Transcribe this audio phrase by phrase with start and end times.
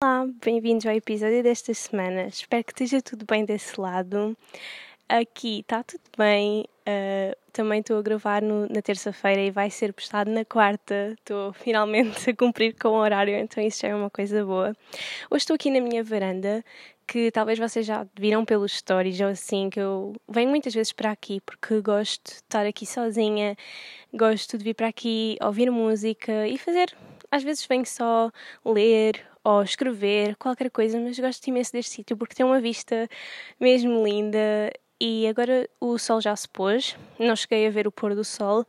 [0.00, 2.28] Olá, bem-vindos ao episódio desta semana.
[2.28, 4.38] Espero que esteja tudo bem desse lado.
[5.08, 6.66] Aqui está tudo bem.
[6.86, 11.16] Uh, também estou a gravar no, na terça-feira e vai ser postado na quarta.
[11.18, 14.72] Estou finalmente a cumprir com o horário, então isso já é uma coisa boa.
[15.32, 16.64] Hoje estou aqui na minha varanda,
[17.04, 21.10] que talvez vocês já viram pelos stories ou assim, que eu venho muitas vezes para
[21.10, 23.56] aqui porque gosto de estar aqui sozinha,
[24.14, 26.96] gosto de vir para aqui ouvir música e fazer.
[27.30, 28.30] Às vezes venho só
[28.64, 33.08] ler ou escrever, qualquer coisa, mas gosto imenso deste sítio porque tem uma vista
[33.60, 34.38] mesmo linda
[35.00, 36.96] e agora o sol já se pôs.
[37.18, 38.66] Não cheguei a ver o pôr do sol,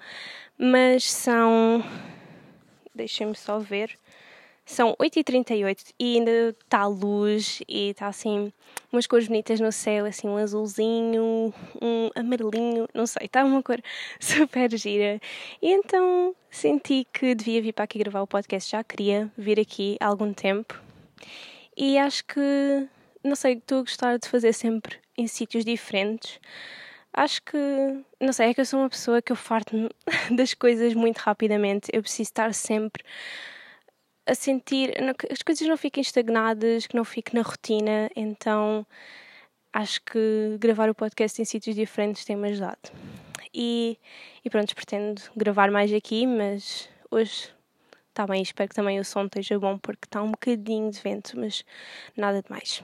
[0.57, 1.83] mas são.
[2.93, 3.97] Deixem-me só ver.
[4.69, 8.53] São 8h38 e ainda está luz e está assim
[8.93, 11.51] umas cores bonitas no céu, assim um azulzinho,
[11.81, 13.81] um amarelinho, não sei, está uma cor
[14.21, 15.19] super gira.
[15.59, 19.97] E então senti que devia vir para aqui gravar o podcast, já queria vir aqui
[19.99, 20.79] há algum tempo.
[21.75, 22.87] E acho que,
[23.23, 26.39] não sei, estou a gostar de fazer sempre em sítios diferentes.
[27.11, 27.57] Acho que,
[28.19, 29.89] não sei, é que eu sou uma pessoa que eu farto
[30.29, 31.89] das coisas muito rapidamente.
[31.91, 33.03] Eu preciso estar sempre
[34.29, 38.09] a sentir que as coisas não fiquem estagnadas, que não fique na rotina.
[38.15, 38.85] Então
[39.73, 42.91] acho que gravar o podcast em sítios diferentes tem-me ajudado.
[43.53, 43.97] E,
[44.45, 47.49] e pronto, pretendo gravar mais aqui, mas hoje
[48.09, 48.41] está bem.
[48.41, 51.63] Espero que também o som esteja bom porque está um bocadinho de vento, mas
[52.15, 52.83] nada de mais.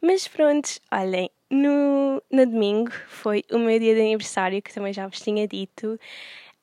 [0.00, 5.06] Mas pronto, olhem, no, no domingo foi o meu dia de aniversário, que também já
[5.06, 5.98] vos tinha dito.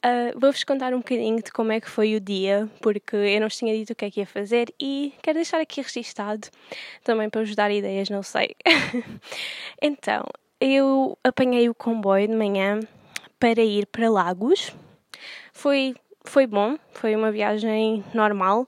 [0.06, 3.48] Uh, Vou-vos contar um bocadinho de como é que foi o dia, porque eu não
[3.48, 6.48] vos tinha dito o que é que ia fazer e quero deixar aqui registado
[7.03, 8.56] também para vos dar ideias, não sei.
[9.81, 10.23] então,
[10.62, 12.80] eu apanhei o comboio de manhã
[13.40, 14.72] para ir para Lagos.
[15.52, 18.68] Foi, foi bom, foi uma viagem normal.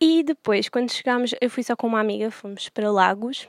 [0.00, 3.46] E depois, quando chegámos, eu fui só com uma amiga, fomos para Lagos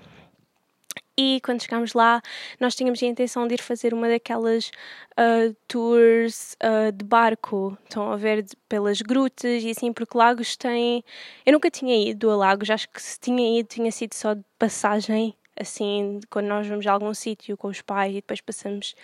[1.18, 2.22] e quando chegámos lá,
[2.60, 4.72] nós tínhamos a intenção de ir fazer uma daquelas
[5.12, 7.78] uh, tours uh, de barco.
[7.84, 11.04] Estão a ver pelas grutas e assim, porque Lagos tem.
[11.46, 14.44] Eu nunca tinha ido a Lagos, acho que se tinha ido, tinha sido só de
[14.58, 18.96] passagem, assim, quando nós vamos a algum sítio com os pais e depois passamos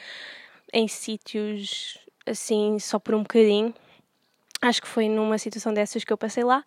[0.74, 3.74] em sítios assim, só por um bocadinho.
[4.62, 6.64] Acho que foi numa situação dessas que eu passei lá.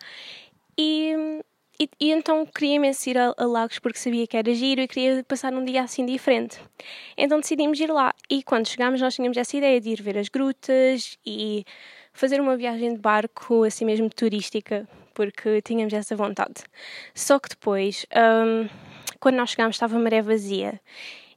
[0.79, 1.43] E
[1.81, 4.87] e, e, então queria imenso ir a, a, Lagos porque sabia que era giro e
[4.87, 6.59] queria passar um dia assim diferente.
[7.17, 8.15] Então decidimos ir lá.
[8.29, 11.65] E quando chegámos, nós tínhamos essa ideia de ir ver as grutas e
[12.13, 16.65] fazer uma viagem de barco, assim mesmo turística, porque tínhamos essa vontade.
[17.15, 18.69] Só que depois, um,
[19.19, 20.79] quando nós chegámos, estava a maré vazia.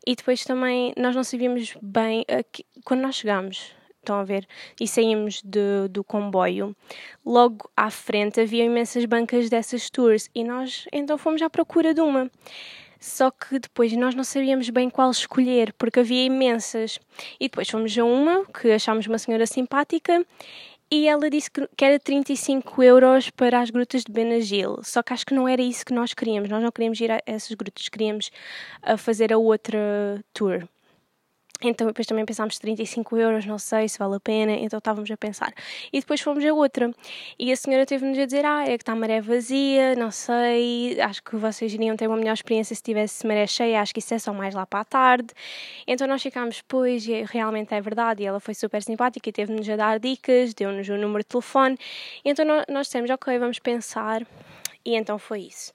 [0.06, 2.24] E depois também nós não sabíamos bem.
[2.24, 4.46] Uh, quando nós chegámos, Estão a ver?
[4.82, 6.76] E saímos de, do comboio.
[7.26, 12.02] Logo à frente havia imensas bancas dessas tours e nós então fomos à procura de
[12.02, 12.30] uma.
[13.00, 17.00] Só que depois nós não sabíamos bem qual escolher, porque havia imensas.
[17.40, 20.26] E depois fomos a uma, que achámos uma senhora simpática,
[20.92, 24.80] e ela disse que era 35 euros para as grutas de Benagil.
[24.84, 26.50] Só que acho que não era isso que nós queríamos.
[26.50, 28.32] Nós não queríamos ir a essas grutas, queríamos
[28.98, 30.68] fazer a outra tour.
[31.64, 35.18] Então depois também pensámos 35 euros, não sei se vale a pena, então estávamos a
[35.18, 35.54] pensar.
[35.92, 36.92] E depois fomos a outra.
[37.40, 41.00] E a senhora teve-nos a dizer, ah, é que está a maré vazia, não sei,
[41.02, 44.14] acho que vocês iriam ter uma melhor experiência se tivesse maré cheia, acho que isso
[44.14, 45.28] é só mais lá para a tarde.
[45.88, 49.70] Então nós ficámos, pois, e realmente é verdade, e ela foi super simpática e teve-nos
[49.70, 51.78] a dar dicas, deu-nos o número de telefone.
[52.26, 54.26] Então nós dissemos, ok, vamos pensar.
[54.86, 55.72] E então foi isso.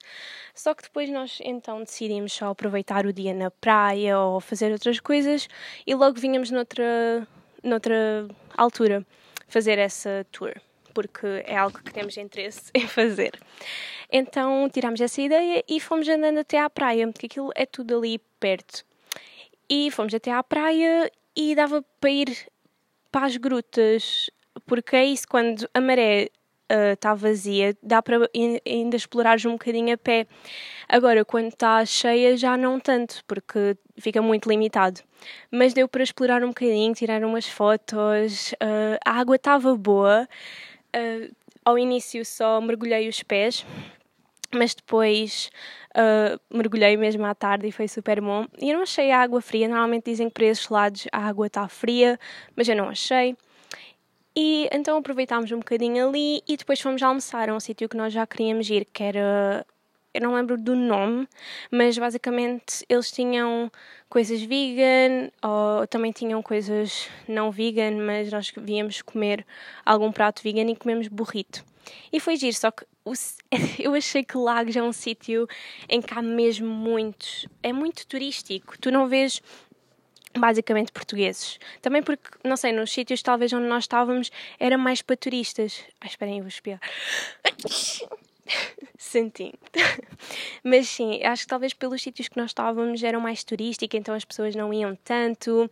[0.53, 4.99] Só que depois nós então decidimos só aproveitar o dia na praia ou fazer outras
[4.99, 5.47] coisas
[5.85, 7.27] e logo vinhamos noutra,
[7.63, 9.05] noutra altura
[9.47, 10.53] fazer essa tour,
[10.93, 13.31] porque é algo que temos interesse em fazer.
[14.11, 18.19] Então tirámos essa ideia e fomos andando até à praia, porque aquilo é tudo ali
[18.39, 18.85] perto.
[19.67, 22.47] E fomos até à praia e dava para ir
[23.11, 24.29] para as grutas,
[24.65, 26.29] porque é isso, quando a maré
[26.93, 28.29] está uh, vazia, dá para
[28.65, 30.27] ainda explorar um bocadinho a pé.
[30.87, 35.01] Agora, quando está cheia, já não tanto, porque fica muito limitado.
[35.51, 38.53] Mas deu para explorar um bocadinho, tirar umas fotos.
[38.53, 40.27] Uh, a água estava boa.
[40.95, 41.33] Uh,
[41.63, 43.65] ao início só mergulhei os pés,
[44.51, 45.51] mas depois
[45.95, 48.47] uh, mergulhei mesmo à tarde e foi super bom.
[48.59, 49.67] E eu não achei a água fria.
[49.67, 52.19] Normalmente dizem que para esses lados a água está fria,
[52.55, 53.35] mas eu não achei.
[54.35, 58.13] E então aproveitámos um bocadinho ali e depois fomos almoçar a um sítio que nós
[58.13, 59.65] já queríamos ir, que era.
[60.11, 61.27] Eu não lembro do nome,
[61.71, 63.71] mas basicamente eles tinham
[64.09, 69.45] coisas vegan ou também tinham coisas não vegan, mas nós víamos comer
[69.85, 71.63] algum prato vegan e comemos burrito.
[72.11, 72.85] E foi giro, só que
[73.79, 75.47] eu achei que Lagos é um sítio
[75.87, 77.47] em que há mesmo muitos.
[77.63, 78.77] É muito turístico.
[78.79, 79.41] Tu não vês
[80.39, 81.59] basicamente portugueses.
[81.81, 85.83] Também porque, não sei, nos sítios talvez onde nós estávamos era mais para turistas.
[86.01, 86.79] Ai, esperem, eu vou espiar.
[88.97, 89.53] Senti.
[90.63, 94.25] Mas sim, acho que talvez pelos sítios que nós estávamos eram mais turísticos, então as
[94.25, 95.69] pessoas não iam tanto.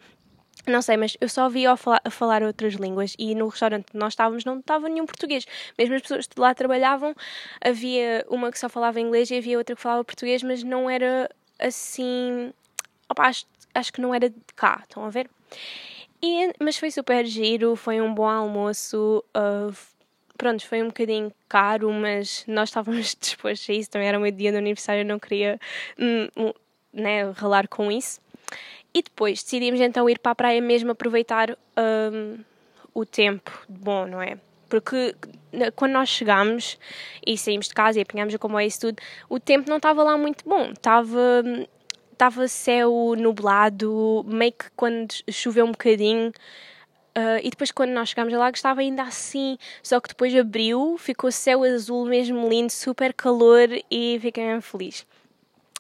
[0.66, 4.00] Não sei, mas eu só ouvi a falar, falar outras línguas e no restaurante onde
[4.00, 5.46] nós estávamos não estava nenhum português.
[5.78, 7.16] Mesmo as pessoas que lá trabalhavam,
[7.62, 11.30] havia uma que só falava inglês e havia outra que falava português, mas não era
[11.60, 12.52] assim.
[13.10, 13.46] Opa, acho,
[13.77, 15.29] acho que não era de cá, estão a ver?
[16.21, 19.24] E, mas foi super giro, foi um bom almoço.
[19.35, 19.74] Uh,
[20.38, 23.89] pronto, foi um bocadinho caro, mas nós estávamos dispostos a isso.
[23.89, 25.59] Também era o meu dia de aniversário, eu não queria
[25.97, 26.51] um,
[26.91, 28.19] né, ralar com isso.
[28.94, 32.39] E depois decidimos então ir para a praia mesmo aproveitar um,
[32.94, 34.39] o tempo bom, não é?
[34.68, 35.15] Porque
[35.75, 36.77] quando nós chegámos
[37.25, 40.18] e saímos de casa e apanhámos a comboio e tudo, o tempo não estava lá
[40.18, 40.71] muito bom.
[40.71, 41.44] Estava,
[42.18, 46.31] estava céu nublado, meio que quando choveu um bocadinho.
[47.18, 49.58] Uh, e depois, quando nós chegámos lá, estava ainda assim.
[49.81, 55.06] Só que depois abriu, ficou céu azul mesmo lindo, super calor e fiquei feliz.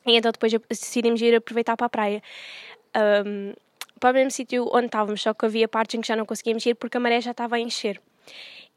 [0.05, 2.23] E então depois decidimos ir aproveitar para a praia
[3.25, 3.53] um,
[3.99, 6.65] para o mesmo sítio onde estávamos, só que havia partes em que já não conseguíamos
[6.65, 7.99] ir porque a maré já estava a encher.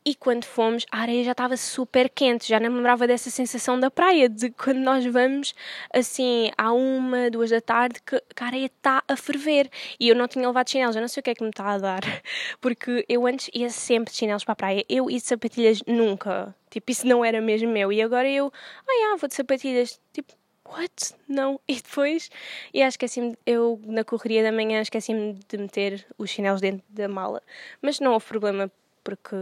[0.02, 3.78] E quando fomos, a areia já estava super quente, já não me lembrava dessa sensação
[3.78, 5.54] da praia, de quando nós vamos
[5.92, 9.68] assim à uma, duas da tarde, que, que a areia está a ferver.
[9.98, 11.74] E eu não tinha levado chinelos, eu não sei o que é que me está
[11.74, 12.00] a dar,
[12.62, 16.54] porque eu antes ia sempre de chinelos para a praia, eu de sapatilhas nunca.
[16.70, 17.92] Tipo, isso não era mesmo meu.
[17.92, 18.50] E agora eu,
[18.88, 20.00] ah, vou de sapatilhas.
[20.14, 20.32] Tipo,
[20.64, 21.14] what?
[21.28, 21.60] Não.
[21.68, 22.30] E depois,
[22.72, 26.82] e acho que assim, eu na correria da manhã esqueci-me de meter os chinelos dentro
[26.88, 27.42] da mala.
[27.82, 28.70] Mas não houve problema
[29.16, 29.36] porque,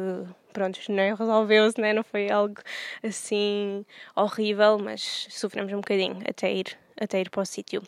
[0.52, 1.92] pronto, não é, resolveu-se, né?
[1.92, 2.56] não foi algo
[3.02, 3.84] assim
[4.16, 7.82] horrível, mas sofremos um bocadinho até ir, até ir para o sítio.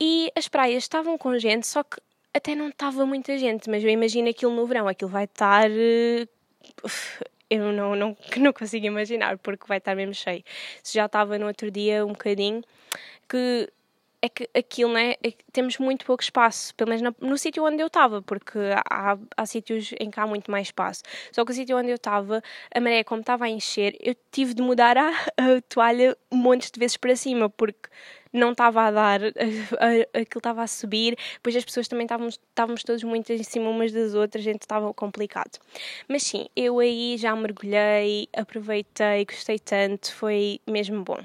[0.00, 1.98] E as praias estavam com gente, só que
[2.34, 6.28] até não estava muita gente, mas eu imagino aquilo no verão, aquilo vai estar uh,
[7.50, 10.44] eu não, não, não consigo imaginar, porque vai estar mesmo cheio.
[10.82, 12.62] Se já estava no outro dia um bocadinho,
[13.28, 13.70] que
[14.22, 15.14] é que aquilo, né?
[15.22, 18.58] É temos muito pouco espaço, pelo menos no, no sítio onde eu estava, porque
[18.88, 21.02] há, há sítios em que há muito mais espaço.
[21.32, 22.42] Só que o sítio onde eu estava,
[22.74, 26.78] a maré, como estava a encher, eu tive de mudar a, a toalha montes de
[26.78, 27.88] vezes para cima, porque
[28.32, 29.20] não estava a dar,
[30.14, 33.92] aquilo estava a subir, depois as pessoas também estávamos, estávamos todos muito em cima umas
[33.92, 35.58] das outras, gente estava complicado.
[36.08, 41.18] Mas sim, eu aí já mergulhei, aproveitei, gostei tanto, foi mesmo bom.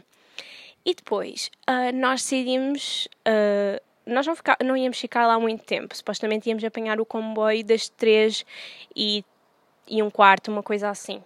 [0.86, 3.08] E depois, uh, nós decidimos.
[3.28, 5.98] Uh, nós não, ficar, não íamos ficar lá muito tempo.
[5.98, 8.46] Supostamente íamos apanhar o comboio das três
[8.96, 9.26] e,
[9.88, 11.24] e um quarto, uma coisa assim.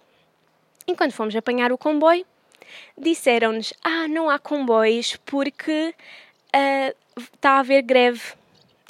[0.86, 2.24] E quando fomos apanhar o comboio,
[2.96, 5.94] disseram-nos: Ah, não há comboios porque
[6.46, 8.32] está uh, a haver greve.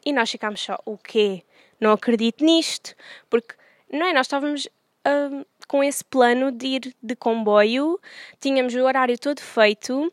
[0.06, 1.42] E nós ficámos só: O quê?
[1.80, 2.94] Não acredito nisto.
[3.28, 3.54] Porque,
[3.92, 4.12] não é?
[4.12, 8.00] Nós estávamos uh, com esse plano de ir de comboio,
[8.40, 10.12] tínhamos o horário todo feito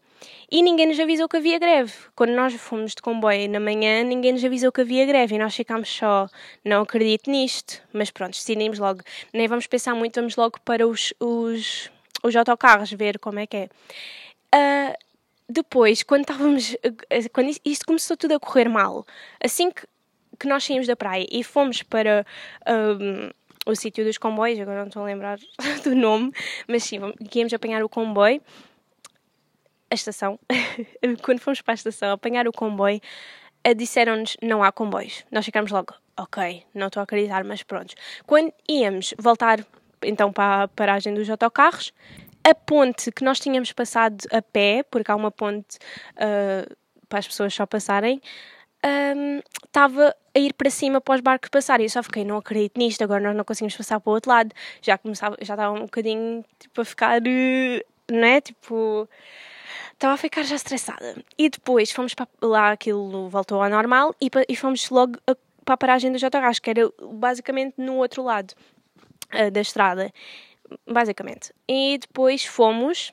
[0.51, 1.93] e ninguém nos avisou que havia greve.
[2.15, 5.55] Quando nós fomos de comboio na manhã, ninguém nos avisou que havia greve e nós
[5.55, 6.29] ficámos só,
[6.63, 7.81] não acredito nisto.
[7.91, 9.01] Mas pronto, decidimos logo,
[9.33, 11.89] nem vamos pensar muito, vamos logo para os, os,
[12.21, 13.69] os autocarros ver como é que é.
[14.53, 14.95] Uh,
[15.49, 16.77] depois, quando estávamos.
[17.33, 19.07] Quando isto começou tudo a correr mal,
[19.43, 19.87] assim que,
[20.39, 22.23] que nós saímos da praia e fomos para.
[22.67, 23.31] Um,
[23.67, 25.37] o sítio dos comboios, agora não estou a lembrar
[25.83, 26.31] do nome,
[26.67, 26.99] mas sim,
[27.33, 28.41] íamos apanhar o comboio
[29.89, 30.39] a estação,
[31.23, 32.99] quando fomos para a estação apanhar o comboio,
[33.63, 35.23] eh, disseram-nos não há comboios.
[35.31, 37.95] Nós ficámos logo, ok, não estou a acreditar, mas pronto.
[38.25, 39.65] Quando íamos voltar
[40.01, 41.93] então para a paragem dos autocarros,
[42.43, 45.77] a ponte que nós tínhamos passado a pé, porque há uma ponte
[46.13, 46.75] uh,
[47.09, 48.21] para as pessoas só passarem,
[48.87, 51.85] um, estava a ir para cima para os barcos passarem.
[51.85, 54.51] Eu só fiquei, não acredito nisto, agora nós não conseguimos passar para o outro lado.
[54.81, 57.21] Já começava, já estava um bocadinho tipo, a ficar,
[58.09, 58.41] não é?
[58.41, 59.07] Tipo,
[59.97, 61.15] Estava a ficar já estressada.
[61.35, 65.73] E depois fomos para lá, aquilo voltou ao normal e, e fomos logo a, para
[65.73, 68.53] a paragem do Jotogás, que era basicamente no outro lado
[69.33, 70.13] uh, da estrada.
[70.87, 71.51] Basicamente.
[71.67, 73.11] E depois fomos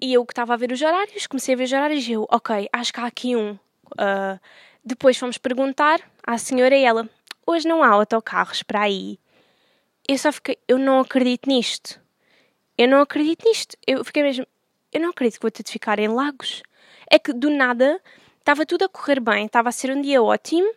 [0.00, 2.28] e eu que estava a ver os horários, comecei a ver os horários e eu,
[2.30, 3.58] ok, acho que há aqui um.
[3.94, 4.38] Uh,
[4.84, 7.08] depois fomos perguntar à senhora e ela,
[7.46, 9.18] hoje não há autocarros para aí.
[10.06, 12.00] Eu só fiquei, eu não acredito nisto.
[12.76, 13.76] Eu não acredito nisto.
[13.86, 14.46] Eu fiquei mesmo,
[14.92, 16.62] eu não acredito que vou ter de ficar em Lagos.
[17.10, 18.00] É que do nada
[18.38, 20.70] estava tudo a correr bem, estava a ser um dia ótimo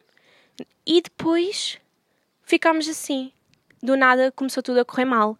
[0.85, 1.77] e depois
[2.43, 3.31] ficámos assim.
[3.83, 5.37] Do nada começou tudo a correr mal.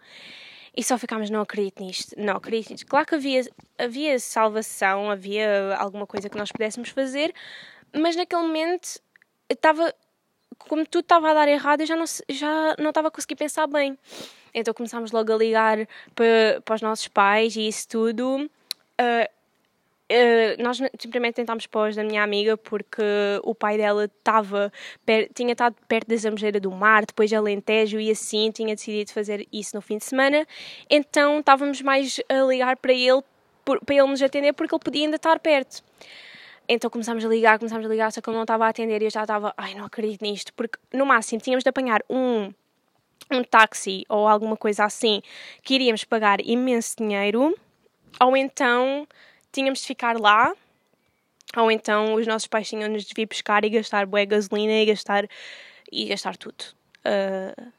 [0.75, 2.85] e só ficámos, não acredito nisto, não acredito nisto.
[2.85, 3.41] Claro que havia,
[3.79, 7.33] havia salvação, havia alguma coisa que nós pudéssemos fazer,
[7.99, 8.99] mas naquele momento
[9.49, 9.93] estava,
[10.57, 13.67] como tudo estava a dar errado, eu já não, já não estava a conseguir pensar
[13.67, 13.97] bem.
[14.53, 18.49] Então começámos logo a ligar para, para os nossos pais e isso tudo.
[18.99, 19.37] Uh,
[20.09, 23.03] Uh, nós simplesmente tentámos pôr da minha amiga porque
[23.43, 24.71] o pai dela estava
[25.35, 29.45] tinha estado perto da Zambujeira do Mar, depois de Alentejo e assim tinha decidido fazer
[29.51, 30.47] isso no fim de semana.
[30.89, 33.21] Então estávamos mais a ligar para ele,
[33.65, 35.83] para ele nos atender porque ele podia ainda estar perto.
[36.69, 39.05] Então começámos a ligar, começámos a ligar, só que ele não estava a atender e
[39.05, 42.51] eu já estava, ai, não acredito nisto, porque no máximo tínhamos de apanhar um,
[43.31, 45.21] um táxi ou alguma coisa assim
[45.63, 47.57] que iríamos pagar imenso dinheiro,
[48.19, 49.07] ou então
[49.51, 50.53] tínhamos de ficar lá,
[51.55, 55.25] ou então os nossos pais tinham-nos de vir pescar e gastar bué gasolina e gastar,
[55.89, 56.65] e gastar tudo.
[57.05, 57.71] Uh,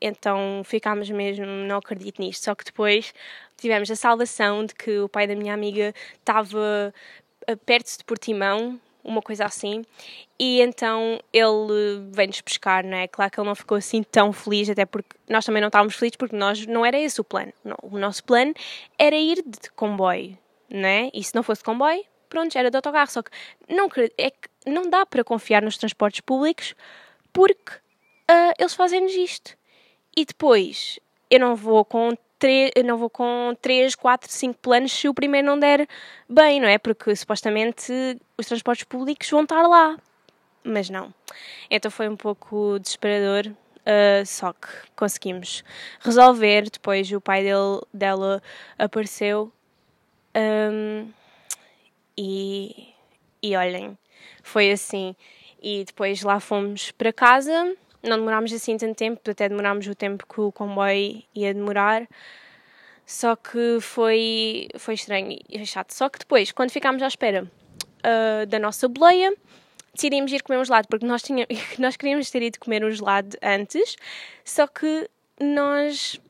[0.00, 2.44] então ficámos mesmo, não acredito nisto.
[2.44, 3.14] Só que depois
[3.56, 6.92] tivemos a salvação de que o pai da minha amiga estava
[7.56, 9.84] perto de Portimão, uma coisa assim,
[10.38, 13.08] e então ele vem-nos pescar, não é?
[13.08, 16.16] Claro que ele não ficou assim tão feliz, até porque nós também não estávamos felizes,
[16.16, 17.52] porque nós não era esse o plano.
[17.64, 18.54] Não, o nosso plano
[18.98, 20.38] era ir de comboio
[20.72, 21.10] né?
[21.12, 23.10] E se não fosse comboio, pronto, era de autocarro.
[23.10, 23.30] Só que
[23.68, 26.74] não, é que não dá para confiar nos transportes públicos
[27.32, 27.72] porque
[28.30, 29.56] uh, eles fazem-nos isto.
[30.16, 30.98] E depois,
[31.30, 35.46] eu não vou com eu não vou com 3, 4, 5 planos se o primeiro
[35.46, 35.88] não der
[36.28, 36.78] bem, não é?
[36.78, 37.92] Porque supostamente
[38.36, 39.96] os transportes públicos vão estar lá.
[40.64, 41.12] Mas não.
[41.70, 43.52] Então foi um pouco desesperador.
[43.82, 45.64] Uh, só que conseguimos
[46.00, 46.70] resolver.
[46.70, 48.42] Depois o pai dele, dela
[48.78, 49.52] apareceu
[50.34, 51.10] um,
[52.16, 52.94] e,
[53.42, 53.98] e olhem,
[54.42, 55.16] foi assim.
[55.60, 60.26] E depois lá fomos para casa, não demorámos assim tanto tempo, até demorámos o tempo
[60.26, 62.08] que o comboio ia demorar.
[63.04, 65.92] Só que foi, foi estranho e chato.
[65.92, 69.34] Só que depois, quando ficámos à espera uh, da nossa boleia,
[69.94, 73.36] decidimos ir comer um gelado, porque nós, tínhamos, nós queríamos ter ido comer um gelado
[73.42, 73.96] antes,
[74.44, 75.08] só que
[75.40, 76.20] nós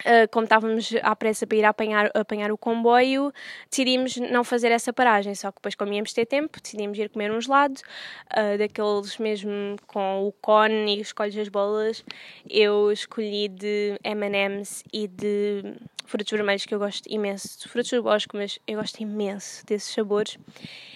[0.00, 3.32] Uh, como estávamos à pressa para ir apanhar, apanhar o comboio,
[3.70, 5.34] decidimos não fazer essa paragem.
[5.34, 7.80] Só que depois, como íamos ter tempo, decidimos ir comer um gelado,
[8.32, 12.04] uh, daqueles mesmo com o cone e escolhes as bolas.
[12.50, 15.74] Eu escolhi de MMs e de
[16.04, 17.58] frutos vermelhos, que eu gosto imenso.
[17.60, 20.38] De frutos do bosque, mas eu gosto imenso desses sabores.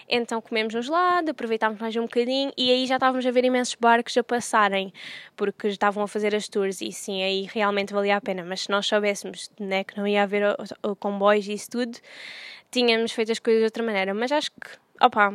[0.09, 3.75] Então comemos um gelado, aproveitámos mais um bocadinho e aí já estávamos a ver imensos
[3.75, 4.93] barcos a passarem,
[5.37, 8.43] porque estavam a fazer as tours e sim, aí realmente valia a pena.
[8.43, 11.99] Mas se nós soubéssemos né, que não ia haver o, o comboios e isso tudo,
[12.71, 14.15] tínhamos feito as coisas de outra maneira.
[14.15, 15.35] Mas acho que, opa,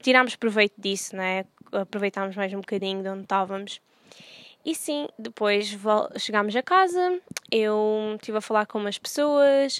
[0.00, 1.44] tirámos proveito disso, né?
[1.80, 3.80] aproveitámos mais um bocadinho de onde estávamos.
[4.64, 5.76] E sim, depois
[6.16, 7.20] chegámos a casa,
[7.50, 9.78] eu estive a falar com umas pessoas,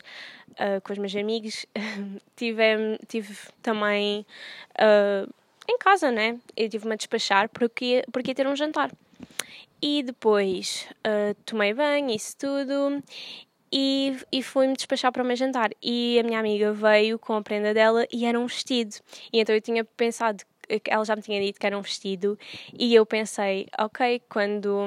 [0.50, 1.64] uh, com os meus amigos,
[2.37, 4.26] tive, tive também
[4.73, 5.33] uh,
[5.66, 6.38] em casa, né?
[6.54, 8.90] Eu tive-me a despachar porque, porque ia ter um jantar.
[9.87, 13.03] E depois uh, tomei banho, isso tudo,
[13.71, 15.73] e, e fui-me despachar para o meu jantar.
[15.83, 18.97] E a minha amiga veio com a prenda dela e era um vestido.
[19.31, 20.43] E então eu tinha pensado
[20.87, 22.38] ela já me tinha dito que era um vestido
[22.73, 24.87] e eu pensei, ok, quando,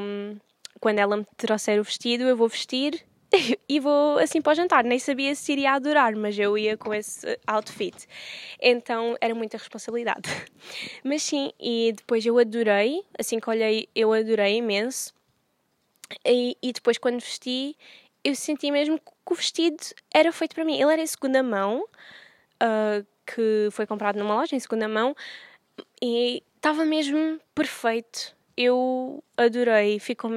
[0.80, 3.06] quando ela me trouxer o vestido, eu vou vestir
[3.68, 4.84] e vou assim para o jantar.
[4.84, 8.08] Nem sabia se iria adorar, mas eu ia com esse outfit.
[8.60, 10.30] Então era muita responsabilidade.
[11.04, 15.14] Mas sim, e depois eu adorei, assim que olhei, eu adorei imenso.
[16.26, 17.76] E, e depois quando vesti,
[18.24, 19.78] eu senti mesmo que o vestido
[20.14, 20.80] era feito para mim.
[20.80, 21.84] Ele era em segunda mão,
[22.64, 25.16] uh, que foi comprado numa loja em segunda mão,
[26.02, 28.37] e estava mesmo perfeito.
[28.58, 30.32] Eu adorei, ficou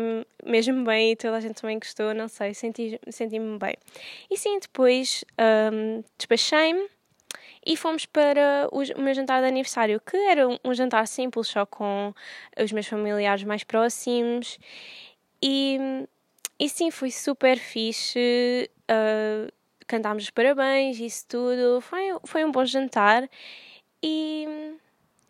[0.45, 3.75] mesmo bem e toda a gente também gostou, não sei, senti-me senti bem.
[4.31, 5.25] E sim, depois
[5.73, 6.87] um, despachei-me
[7.65, 12.15] e fomos para o meu jantar de aniversário, que era um jantar simples, só com
[12.59, 14.59] os meus familiares mais próximos.
[15.43, 15.79] E,
[16.59, 18.71] e sim, foi super fixe.
[18.91, 19.51] Uh,
[19.87, 21.81] cantámos os parabéns, isso tudo.
[21.81, 23.29] Foi, foi um bom jantar.
[24.03, 24.47] E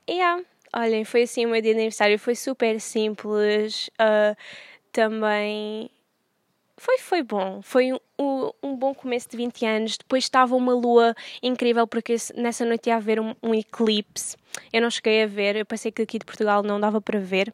[0.08, 0.42] yeah,
[0.74, 4.36] olhem, foi assim o meu dia de aniversário, foi super simples, uh,
[4.92, 5.90] também
[6.80, 9.98] foi, foi bom, foi um, um, bom começo de 20 anos.
[9.98, 14.34] Depois estava uma lua incrível, porque nessa noite ia haver um, um, eclipse.
[14.72, 17.52] Eu não cheguei a ver, eu pensei que aqui de Portugal não dava para ver,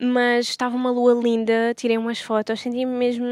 [0.00, 1.74] mas estava uma lua linda.
[1.74, 3.26] Tirei umas fotos, senti-me mesmo.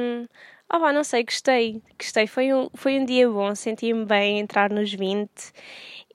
[0.69, 2.27] Ah, não sei, gostei, gostei.
[2.27, 5.31] Foi um, foi um dia bom, senti-me bem entrar nos 20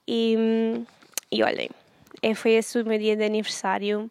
[0.06, 0.36] e,
[1.32, 1.70] e olhem,
[2.36, 4.10] foi esse o meu dia de aniversário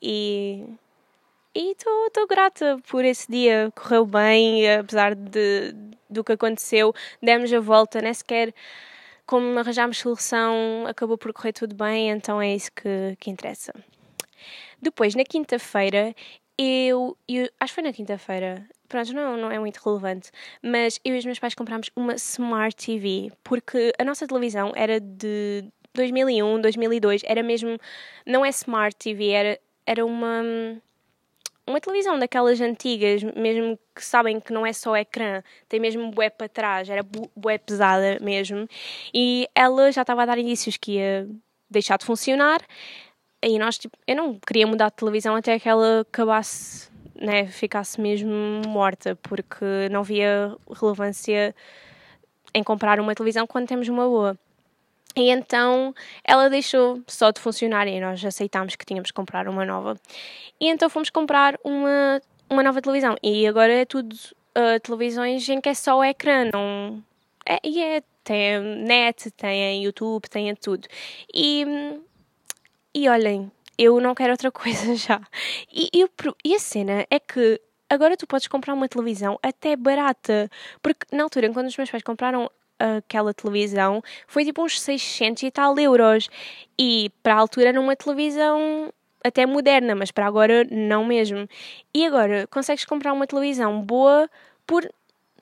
[0.00, 0.64] e,
[1.54, 3.72] e estou grata por esse dia.
[3.74, 5.74] Correu bem, apesar de,
[6.08, 6.94] do que aconteceu.
[7.22, 8.54] Demos a volta, nem sequer
[9.26, 13.72] como arranjámos solução, acabou por correr tudo bem, então é isso que, que interessa.
[14.80, 16.14] Depois, na quinta-feira,
[16.56, 18.66] eu, eu, Acho que foi na quinta-feira.
[18.88, 20.30] Pronto, não, não é muito relevante.
[20.62, 25.00] Mas eu e os meus pais comprámos uma Smart TV, porque a nossa televisão era
[25.00, 25.64] de
[25.96, 27.78] 2001, 2002, era mesmo.
[28.24, 30.42] Não é Smart TV, era, era uma
[31.66, 36.30] uma televisão daquelas antigas, mesmo que sabem que não é só ecrã, tem mesmo bué
[36.30, 38.68] para trás, era bué pesada mesmo,
[39.12, 41.28] e ela já estava a dar indícios que ia
[41.68, 42.60] deixar de funcionar,
[43.42, 48.00] e nós, tipo, eu não queria mudar de televisão até que ela acabasse, né, ficasse
[48.00, 51.54] mesmo morta, porque não via relevância
[52.54, 54.38] em comprar uma televisão quando temos uma boa.
[55.16, 59.64] E então ela deixou só de funcionar e nós aceitámos que tínhamos que comprar uma
[59.64, 59.98] nova.
[60.60, 62.20] E então fomos comprar uma,
[62.50, 63.16] uma nova televisão.
[63.22, 67.02] E agora é tudo uh, televisões em que é só o ecrã, não.
[67.48, 70.86] É, e é, tem net, tem YouTube, tem tudo.
[71.32, 71.64] E,
[72.94, 75.20] e olhem, eu não quero outra coisa já.
[75.72, 76.06] E, e,
[76.44, 80.50] e a cena é que agora tu podes comprar uma televisão até barata.
[80.82, 85.50] Porque na altura, quando os meus pais compraram aquela televisão foi tipo uns 600 e
[85.50, 86.28] tal euros.
[86.78, 88.92] E para a altura era uma televisão
[89.24, 91.48] até moderna, mas para agora não mesmo.
[91.92, 94.30] E agora consegues comprar uma televisão boa
[94.66, 94.88] por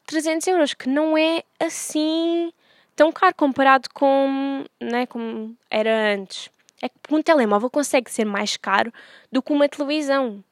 [0.06, 2.52] 300 euros, que não é assim
[2.96, 6.48] tão caro comparado com, né, como era antes.
[6.82, 8.92] É que um telemóvel consegue ser mais caro
[9.32, 10.44] do que uma televisão.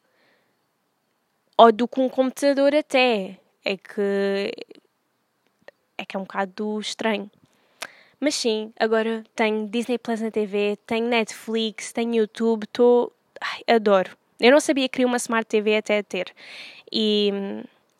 [1.56, 3.38] Ou do que um computador até.
[3.64, 4.52] É que
[6.02, 7.30] é que é um bocado estranho.
[8.20, 13.12] Mas sim, agora tenho Disney Plus na TV, tenho Netflix, tenho YouTube, estou.
[13.66, 14.16] Adoro.
[14.38, 16.32] Eu não sabia que queria uma Smart TV até ter.
[16.90, 17.32] E,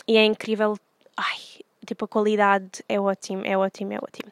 [0.06, 0.78] e é incrível.
[1.16, 1.38] Ai,
[1.85, 4.30] tipo, a qualidade é ótimo, é ótimo, é ótimo.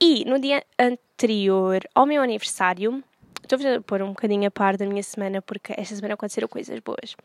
[0.00, 3.02] E no dia anterior ao meu aniversário,
[3.42, 6.78] estou a pôr um bocadinho a par da minha semana, porque esta semana aconteceram coisas
[6.80, 7.16] boas.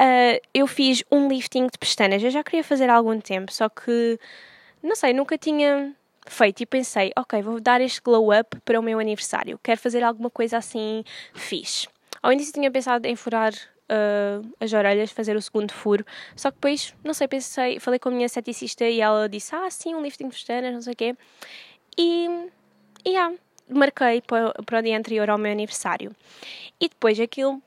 [0.00, 2.22] Uh, eu fiz um lifting de pestanas.
[2.22, 4.18] Eu já queria fazer há algum tempo, só que
[4.82, 5.94] não sei, nunca tinha
[6.26, 9.58] feito e pensei, ok, vou dar este glow up para o meu aniversário.
[9.62, 11.02] Quero fazer alguma coisa assim
[11.34, 11.88] fixe.
[12.22, 16.04] Ao início tinha pensado em furar uh, as orelhas, fazer o segundo furo,
[16.36, 19.70] só que depois, não sei, pensei, falei com a minha ceticista e ela disse, ah,
[19.70, 21.16] sim, um lifting de não sei o quê.
[21.96, 22.28] E,
[23.04, 23.34] e yeah,
[23.68, 26.14] marquei para, para o dia anterior ao meu aniversário.
[26.80, 27.62] E depois aquilo,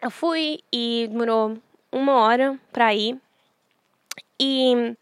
[0.00, 1.56] eu fui e demorou
[1.92, 3.18] uma hora para ir.
[4.38, 4.96] E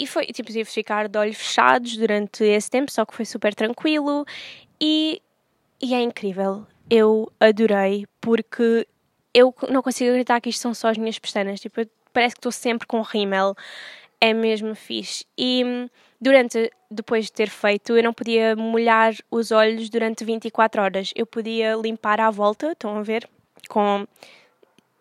[0.00, 3.26] e foi, tipo, tive de ficar de olhos fechados durante esse tempo, só que foi
[3.26, 4.24] super tranquilo
[4.80, 5.20] e,
[5.78, 6.66] e é incrível.
[6.88, 8.88] Eu adorei porque
[9.34, 11.60] eu não consigo acreditar que isto são só as minhas pestanas.
[11.60, 11.82] Tipo,
[12.14, 13.54] parece que estou sempre com rímel.
[14.18, 15.26] É mesmo fixe.
[15.36, 15.62] E
[16.18, 21.12] durante, depois de ter feito, eu não podia molhar os olhos durante 24 horas.
[21.14, 23.28] Eu podia limpar à volta, estão a ver?
[23.68, 24.06] Com.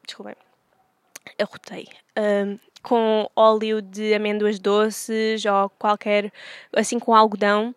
[0.05, 0.35] Desculpem.
[1.38, 1.88] Eu rotei.
[2.17, 6.31] Um, com óleo de amêndoas doces ou qualquer,
[6.75, 7.73] assim com algodão,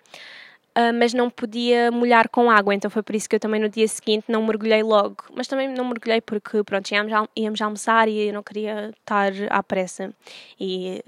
[0.77, 3.69] uh, mas não podia molhar com água, então foi por isso que eu também no
[3.69, 5.17] dia seguinte não mergulhei logo.
[5.35, 9.63] Mas também não mergulhei porque, pronto, íamos, íamos almoçar e eu não queria estar à
[9.63, 10.13] pressa.
[10.59, 11.03] E,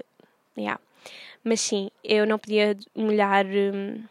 [0.57, 0.79] yeah.
[1.43, 3.45] Mas sim, eu não podia molhar.
[3.45, 4.03] Um,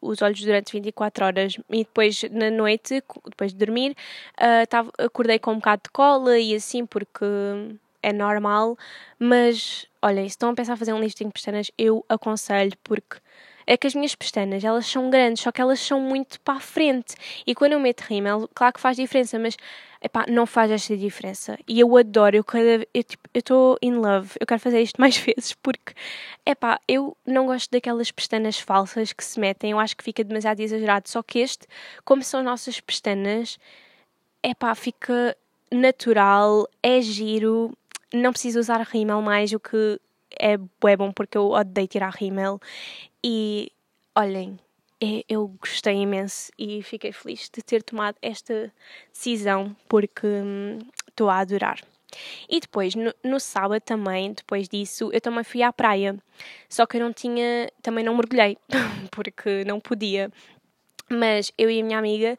[0.00, 3.96] os olhos durante 24 horas e depois na noite, depois de dormir,
[4.40, 7.24] uh, tava, acordei com um bocado de cola e assim porque
[8.02, 8.76] é normal,
[9.18, 13.18] mas olhem, se estão a pensar fazer um lifting de pestanas, eu aconselho porque
[13.68, 16.60] é que as minhas pestanas, elas são grandes, só que elas são muito para a
[16.60, 17.14] frente.
[17.46, 19.58] E quando eu meto rímel, claro que faz diferença, mas
[20.02, 21.58] epá, não faz esta diferença.
[21.68, 22.44] E eu adoro, eu
[22.94, 25.92] eu tipo, estou in love, eu quero fazer isto mais vezes porque
[26.46, 30.60] epá, eu não gosto daquelas pestanas falsas que se metem, eu acho que fica demasiado
[30.60, 31.06] exagerado.
[31.08, 31.66] Só que este,
[32.06, 33.58] como são nossas pestanas,
[34.42, 35.36] epá, fica
[35.70, 37.76] natural, é giro,
[38.12, 40.00] não preciso usar rímel mais, o que
[40.40, 42.60] é, é bom porque eu odeio tirar rímel.
[43.22, 43.70] E
[44.14, 44.58] olhem,
[45.00, 48.72] é, eu gostei imenso e fiquei feliz de ter tomado esta
[49.12, 50.26] decisão porque
[51.08, 51.80] estou hum, a adorar.
[52.48, 56.16] E depois, no, no, sábado também, depois disso, eu também fui à praia.
[56.68, 58.56] Só que eu não tinha, também não mergulhei,
[59.12, 60.30] porque não podia.
[61.10, 62.38] Mas eu e a minha amiga,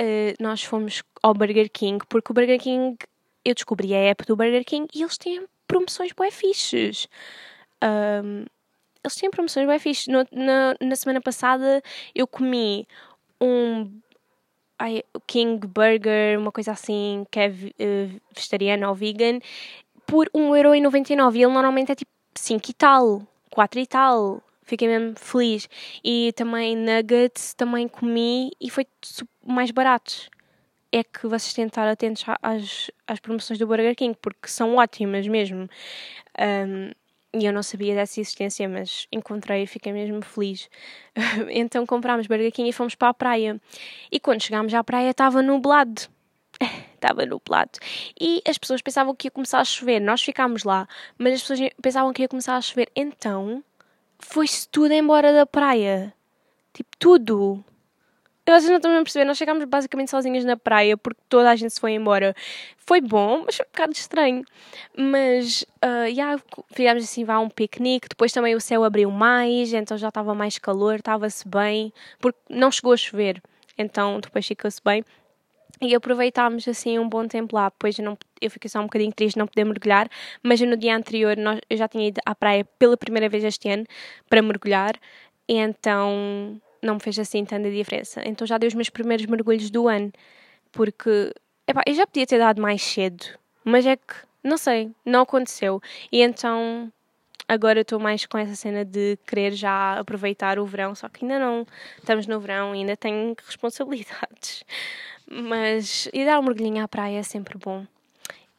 [0.00, 2.96] uh, nós fomos ao Burger King, porque o Burger King
[3.50, 7.08] eu descobri a app do Burger King e eles têm promoções bué fixes.
[7.82, 8.44] Um,
[9.02, 10.06] eles têm promoções bué fixes.
[10.06, 11.82] No, na, na semana passada
[12.14, 12.86] eu comi
[13.40, 13.90] um...
[14.78, 19.40] ai, King Burger, uma coisa assim, que é uh, vegetariano ou vegan,
[20.06, 24.42] por 1,99€ e ele normalmente é tipo 5 e tal, 4 e tal.
[24.62, 25.68] Fiquei mesmo feliz.
[26.04, 28.86] E também nuggets também comi e foi
[29.44, 30.30] mais baratos.
[30.92, 34.76] É que vocês têm de estar atentos às, às promoções do Burger King, porque são
[34.76, 35.68] ótimas mesmo.
[36.38, 36.90] Um,
[37.32, 40.68] e eu não sabia dessa existência, mas encontrei e fiquei mesmo feliz.
[41.50, 43.60] então comprámos Burger King e fomos para a praia.
[44.10, 46.02] E quando chegámos à praia estava nublado.
[47.00, 47.78] Estava nublado.
[48.20, 50.00] E as pessoas pensavam que ia começar a chover.
[50.00, 52.90] Nós ficámos lá, mas as pessoas pensavam que ia começar a chover.
[52.94, 53.64] Então
[54.18, 56.12] foi-se tudo embora da praia.
[56.74, 57.64] Tipo, tudo.
[58.50, 61.72] Vocês não estão a perceber, nós chegámos basicamente sozinhas na praia porque toda a gente
[61.72, 62.34] se foi embora.
[62.78, 64.44] Foi bom, mas foi um bocado estranho.
[64.96, 68.08] Mas, uh, yeah, fizemos assim, vá um piquenique.
[68.08, 72.72] Depois também o céu abriu mais, então já estava mais calor, estava-se bem, porque não
[72.72, 73.40] chegou a chover.
[73.78, 75.04] Então depois ficou-se bem.
[75.80, 77.68] E aproveitámos assim um bom tempo lá.
[77.68, 80.08] Depois eu, não, eu fiquei só um bocadinho triste não poder mergulhar,
[80.42, 83.68] mas no dia anterior nós, eu já tinha ido à praia pela primeira vez este
[83.68, 83.84] ano
[84.28, 84.94] para mergulhar.
[85.48, 88.22] Então não me fez assim tanta diferença.
[88.26, 90.12] Então já dei os meus primeiros mergulhos do ano,
[90.72, 91.32] porque
[91.66, 93.24] epá, eu já podia ter dado mais cedo,
[93.64, 95.80] mas é que, não sei, não aconteceu.
[96.10, 96.92] E então
[97.48, 101.38] agora estou mais com essa cena de querer já aproveitar o verão, só que ainda
[101.38, 101.66] não
[101.98, 104.64] estamos no verão e ainda tenho responsabilidades.
[105.28, 107.86] Mas ir dar um mergulhinho à praia é sempre bom.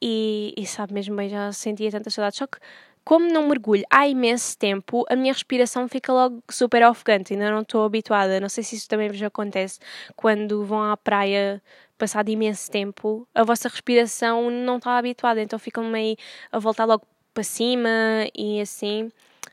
[0.01, 2.37] E, e sabe mesmo bem, já sentia tanta saudade.
[2.37, 2.57] Só que
[3.03, 7.61] como não mergulho há imenso tempo, a minha respiração fica logo super ofegante, ainda não
[7.61, 8.39] estou habituada.
[8.39, 9.79] Não sei se isso também vos acontece
[10.15, 11.61] quando vão à praia
[11.97, 16.17] passado imenso tempo, a vossa respiração não está habituada, então ficam meio
[16.51, 17.89] a voltar logo para cima
[18.35, 19.11] e assim,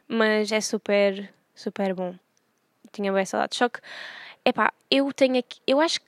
[0.08, 2.14] mas é super, super bom.
[2.90, 3.54] Tinha boa saudade.
[3.54, 3.80] Só que,
[4.46, 6.06] epá, eu tenho aqui, eu acho que,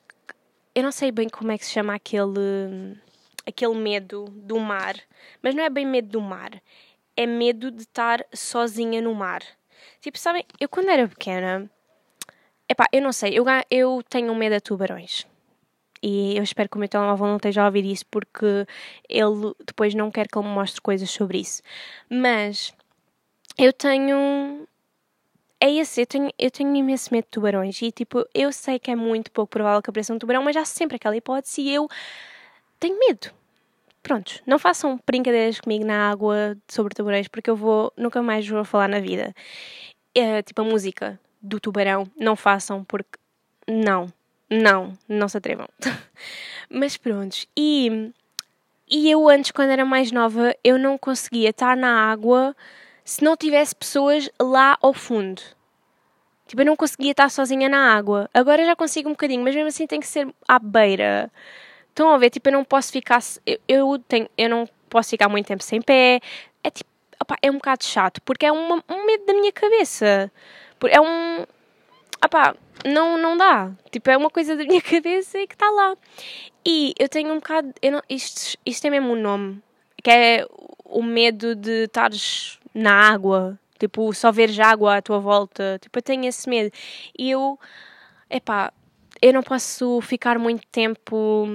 [0.73, 2.97] eu não sei bem como é que se chama aquele,
[3.45, 4.95] aquele medo do mar,
[5.43, 6.51] mas não é bem medo do mar
[7.15, 9.41] é medo de estar sozinha no mar.
[9.99, 11.69] Tipo, sabem, eu quando era pequena,
[12.67, 15.25] epá, eu não sei, eu, eu tenho medo a tubarões.
[16.03, 18.65] E eu espero que o meu telemóvel não esteja a ouvir isso porque
[19.07, 21.61] ele depois não quer que ele me mostre coisas sobre isso.
[22.09, 22.73] Mas
[23.57, 24.67] eu tenho.
[25.59, 27.79] É esse, eu tenho, eu tenho imenso medo de tubarões.
[27.83, 30.65] E tipo, eu sei que é muito pouco provável que apareça um tubarão, mas há
[30.65, 31.87] sempre aquela hipótese e eu
[32.79, 33.31] tenho medo
[34.01, 38.63] prontos, não façam brincadeiras comigo na água sobre tubarões, porque eu vou, nunca mais vou
[38.65, 39.33] falar na vida.
[40.13, 43.17] É, tipo a música do tubarão, não façam, porque
[43.67, 44.11] não,
[44.49, 45.67] não, não se atrevam.
[46.69, 48.11] Mas prontos, e,
[48.89, 52.55] e eu antes, quando era mais nova, eu não conseguia estar na água
[53.03, 55.41] se não tivesse pessoas lá ao fundo.
[56.47, 58.29] Tipo, eu não conseguia estar sozinha na água.
[58.33, 61.31] Agora já consigo um bocadinho, mas mesmo assim tem que ser à beira.
[61.91, 62.29] Estão a ver?
[62.29, 63.19] Tipo, eu não posso ficar.
[63.45, 66.19] Eu, eu, tenho, eu não posso ficar muito tempo sem pé.
[66.63, 66.89] É tipo.
[67.21, 70.31] Opa, é um bocado chato, porque é uma, um medo da minha cabeça.
[70.89, 71.45] É um.
[72.25, 73.71] Opa, não, não dá.
[73.91, 75.95] Tipo, é uma coisa da minha cabeça e que está lá.
[76.65, 77.73] E eu tenho um bocado.
[77.81, 79.61] Eu não, isto, isto tem mesmo um nome.
[80.03, 80.47] Que é
[80.85, 83.59] o medo de estares na água.
[83.77, 85.77] Tipo, só veres água à tua volta.
[85.81, 86.71] Tipo, eu tenho esse medo.
[87.17, 87.59] E eu.
[88.29, 88.71] Epá,
[89.21, 91.47] eu não posso ficar muito tempo.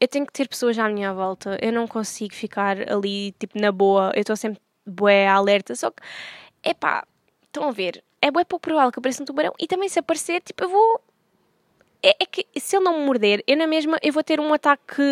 [0.00, 1.58] Eu tenho que ter pessoas à minha volta.
[1.60, 4.12] Eu não consigo ficar ali, tipo, na boa.
[4.14, 5.74] Eu estou sempre bué alerta.
[5.74, 6.02] Só que,
[6.64, 7.06] epá,
[7.44, 8.02] estão a ver?
[8.20, 9.52] É bué pouco provável que apareça um tubarão.
[9.58, 11.00] E também se aparecer, tipo, eu vou...
[12.02, 14.52] É, é que se ele não me morder, eu na mesma, eu vou ter um
[14.52, 15.02] ataque...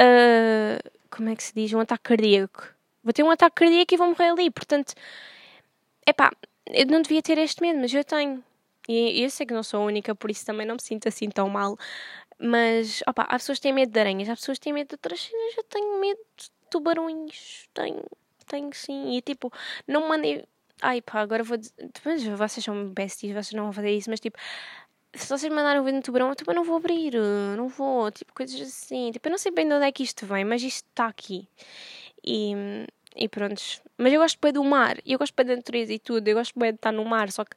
[0.00, 1.72] Uh, como é que se diz?
[1.72, 2.74] Um ataque cardíaco.
[3.02, 4.50] Vou ter um ataque cardíaco e vou morrer ali.
[4.50, 4.94] Portanto,
[6.06, 6.32] epá,
[6.66, 8.42] eu não devia ter este medo, mas eu tenho.
[8.88, 11.28] E eu sei que não sou a única, por isso também não me sinto assim
[11.28, 11.76] tão mal.
[12.38, 14.94] Mas, opa, há pessoas que têm medo de aranhas, há pessoas que têm medo de
[14.94, 15.56] outras cenas.
[15.56, 17.68] Eu tenho medo de tubarões.
[17.72, 18.04] Tenho,
[18.46, 19.16] tenho sim.
[19.16, 19.52] E tipo,
[19.86, 20.44] não mandei.
[20.82, 21.56] Ai pá, agora vou.
[21.56, 24.38] Depois vocês são besties, vocês não vão fazer isso, mas tipo.
[25.16, 27.14] Se vocês mandarem um vídeo no tubarão, eu também não vou abrir,
[27.56, 29.12] não vou, tipo, coisas assim.
[29.12, 31.48] Tipo, eu não sei bem de onde é que isto vem, mas isto está aqui.
[32.24, 32.52] E,
[33.16, 33.62] e pronto.
[33.96, 36.58] Mas eu gosto bem do mar, eu gosto bem da natureza e tudo, eu gosto
[36.58, 37.54] bem de estar no mar, só que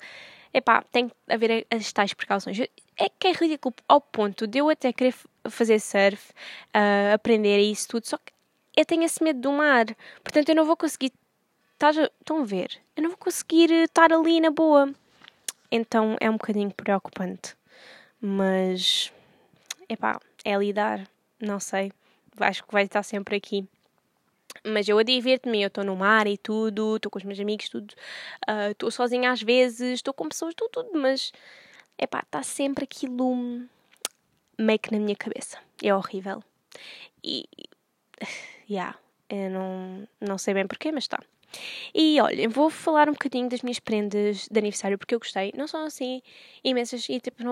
[0.54, 2.60] epá, tem que haver as tais precauções.
[2.60, 5.14] É que é ridículo ao ponto de eu até querer
[5.50, 6.32] fazer surf,
[6.76, 8.34] uh, aprender isso tudo, só que
[8.76, 9.86] eu tenho esse medo do mar,
[10.24, 11.12] portanto eu não vou conseguir.
[11.74, 12.80] Estão a ver?
[12.96, 14.92] Eu não vou conseguir estar ali na boa.
[15.72, 17.56] Então é um bocadinho preocupante.
[18.20, 19.12] Mas,
[19.88, 21.08] epá, é lidar.
[21.40, 21.92] Não sei.
[22.40, 23.68] Acho que vai estar sempre aqui.
[24.66, 27.70] Mas eu a divirto-me, eu estou no mar e tudo, estou com os meus amigos,
[27.70, 27.94] tudo.
[28.46, 31.32] Ah, estou uh, sozinha às vezes, estou com pessoas, estou tudo, mas.
[31.98, 33.68] Epá, está sempre aquilo.
[34.58, 35.58] make na minha cabeça.
[35.84, 36.44] É horrível.
[37.24, 37.46] E.
[38.70, 41.20] Yeah, eu não, não sei bem porquê, mas está.
[41.94, 45.54] E olhem, vou falar um bocadinho das minhas prendas de aniversário porque eu gostei.
[45.56, 46.22] Não são assim
[46.64, 47.44] imensas e tipo,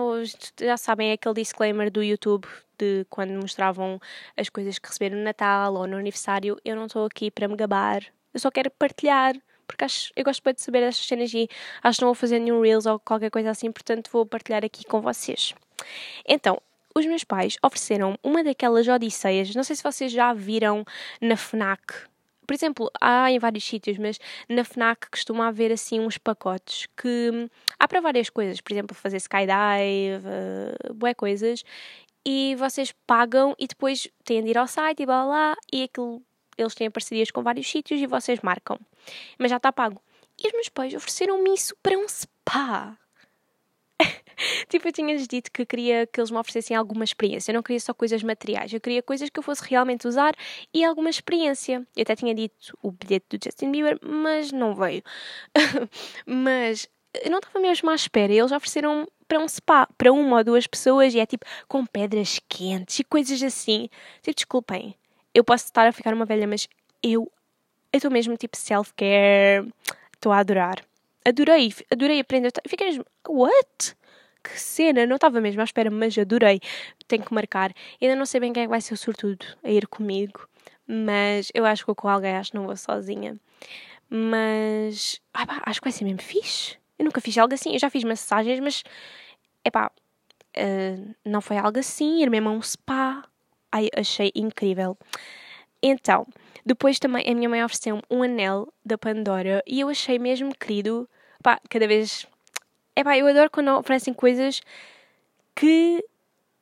[0.60, 2.46] já sabem, é aquele disclaimer do YouTube
[2.78, 4.00] de quando mostravam
[4.36, 6.58] as coisas que receberam no Natal ou no aniversário.
[6.64, 9.34] Eu não estou aqui para me gabar, eu só quero partilhar.
[9.66, 11.48] Porque acho, eu gosto bem de saber estas cenas e
[11.82, 14.84] acho que não vou fazer nenhum Reels ou qualquer coisa assim, portanto vou partilhar aqui
[14.84, 15.54] com vocês.
[16.24, 16.62] Então,
[16.94, 20.84] os meus pais ofereceram uma daquelas odisseias, não sei se vocês já viram
[21.20, 22.06] na FNAC,
[22.46, 27.30] por exemplo, há em vários sítios, mas na FNAC costuma haver assim uns pacotes que
[27.32, 31.64] hum, há para várias coisas, por exemplo, fazer skydive, uh, coisas,
[32.28, 36.20] e vocês pagam e depois têm de ir ao site e blá blá, e aquilo,
[36.58, 38.76] eles têm parcerias com vários sítios e vocês marcam.
[39.38, 40.02] Mas já está pago.
[40.36, 42.98] E os meus pais ofereceram-me isso para um spa.
[44.68, 47.52] tipo, eu tinha-lhes dito que queria que eles me oferecessem alguma experiência.
[47.52, 48.72] Eu não queria só coisas materiais.
[48.72, 50.34] Eu queria coisas que eu fosse realmente usar
[50.74, 51.86] e alguma experiência.
[51.96, 55.02] Eu até tinha dito o bilhete do Justin Bieber, mas não veio.
[56.26, 56.88] mas
[57.24, 58.32] eu não estava mesmo à espera.
[58.32, 62.40] Eles ofereceram para um spa, para uma ou duas pessoas e é tipo com pedras
[62.48, 63.88] quentes e coisas assim.
[64.22, 64.94] Tipo, desculpem.
[65.34, 66.68] Eu posso estar a ficar uma velha, mas
[67.02, 67.30] eu
[67.92, 69.68] estou mesmo tipo self-care.
[70.14, 70.82] Estou a adorar.
[71.24, 72.52] Adorei, adorei aprender.
[72.66, 73.96] Fiquei mesmo, what?
[74.46, 76.60] que cena, não estava mesmo à espera, mas adorei.
[77.08, 77.72] Tenho que marcar.
[78.00, 80.48] Ainda não sei bem quem é vai ser o sortudo a ir comigo,
[80.86, 83.36] mas eu acho que vou com alguém, acho que não vou sozinha.
[84.08, 86.78] Mas ah, pá, acho que vai ser mesmo fixe.
[86.98, 88.82] Eu nunca fiz algo assim, eu já fiz massagens, mas
[89.64, 89.90] é pá,
[90.56, 93.24] uh, não foi algo assim, ir mesmo a um spa.
[93.70, 94.96] Ai, achei incrível.
[95.82, 96.26] Então,
[96.64, 101.08] depois também a minha mãe ofereceu um anel da Pandora e eu achei mesmo querido.
[101.42, 102.26] Pá, cada vez
[102.94, 104.62] é pá, eu adoro quando oferecem coisas
[105.54, 106.02] que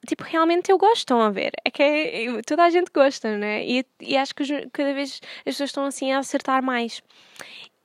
[0.07, 1.53] tipo, realmente eu gosto, estão a ver.
[1.65, 3.65] É que é, toda a gente gosta, né?
[3.67, 7.03] E, e acho que cada vez as pessoas estão assim a acertar mais.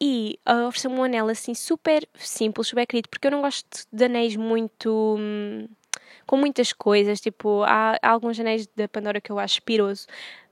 [0.01, 4.05] E uh, ofereceu-me um anel assim super simples, super querido, porque eu não gosto de
[4.05, 5.17] anéis muito.
[5.19, 5.67] Hum,
[6.25, 10.05] com muitas coisas, tipo, há, há, alguns anéis da Pandora que eu acho piroso,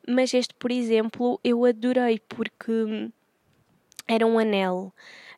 [0.07, 3.11] mas este, por exemplo, eu adorei porque hum,
[4.07, 4.91] era um anel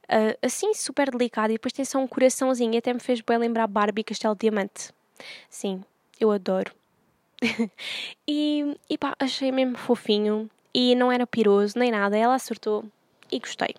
[0.10, 2.74] uh, assim super delicado e depois tem só um coraçãozinho.
[2.74, 4.92] E até me fez bem lembrar Barbie Castelo Diamante.
[5.50, 5.84] Sim,
[6.20, 6.74] eu adoro.
[8.28, 12.18] e, e pá, achei mesmo fofinho e não era piroso nem nada.
[12.18, 12.86] Ela acertou
[13.32, 13.76] e gostei.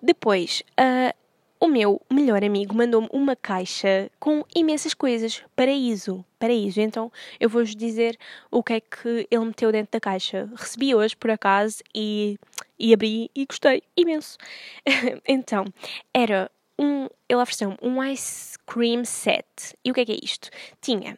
[0.00, 1.14] Depois, uh,
[1.62, 5.44] o meu melhor amigo mandou-me uma caixa com imensas coisas.
[5.54, 6.24] Paraíso.
[6.36, 6.80] Paraíso.
[6.80, 8.18] Então eu vou-vos dizer
[8.50, 10.50] o que é que ele meteu dentro da caixa.
[10.56, 12.36] Recebi hoje, por acaso, e,
[12.76, 14.36] e abri e gostei imenso.
[15.24, 15.64] então,
[16.12, 17.06] era um.
[17.28, 19.46] Ele ofereceu-me um ice cream set.
[19.84, 20.50] E o que é que é isto?
[20.80, 21.16] Tinha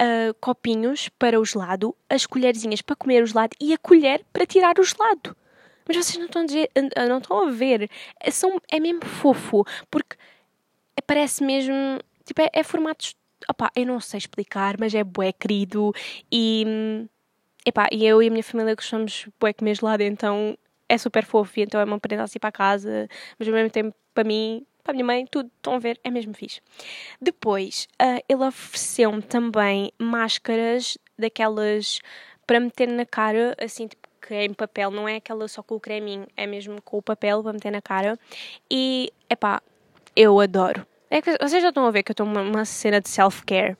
[0.00, 4.46] Uh, copinhos para o gelado, as colherzinhas para comer o gelado e a colher para
[4.46, 5.36] tirar o gelado.
[5.88, 6.70] Mas vocês não estão a, dizer,
[7.08, 7.90] não estão a ver.
[8.20, 9.64] É, são, é mesmo fofo.
[9.90, 10.16] Porque
[11.06, 11.74] parece mesmo.
[12.24, 13.16] Tipo, é, é formatos.
[13.48, 15.92] Opá, eu não sei explicar, mas é bué querido.
[16.30, 17.08] E.
[17.64, 20.56] Epá, e eu e a minha família gostamos bué comer gelado, então
[20.88, 21.58] é super fofo.
[21.58, 23.08] E então é uma prenda assim para casa.
[23.38, 26.10] Mas ao mesmo tempo, para mim, para a minha mãe, tudo, estão a ver, é
[26.10, 26.60] mesmo fixe.
[27.20, 31.98] Depois, uh, ele ofereceu-me também máscaras daquelas
[32.46, 35.76] para meter na cara, assim, tipo, que é em papel, não é aquela só com
[35.76, 38.18] o creminho, é mesmo com o papel para meter na cara.
[38.70, 39.62] E, epá,
[40.14, 40.86] eu adoro.
[41.10, 43.76] É que vocês já estão a ver que eu estou numa cena de self-care.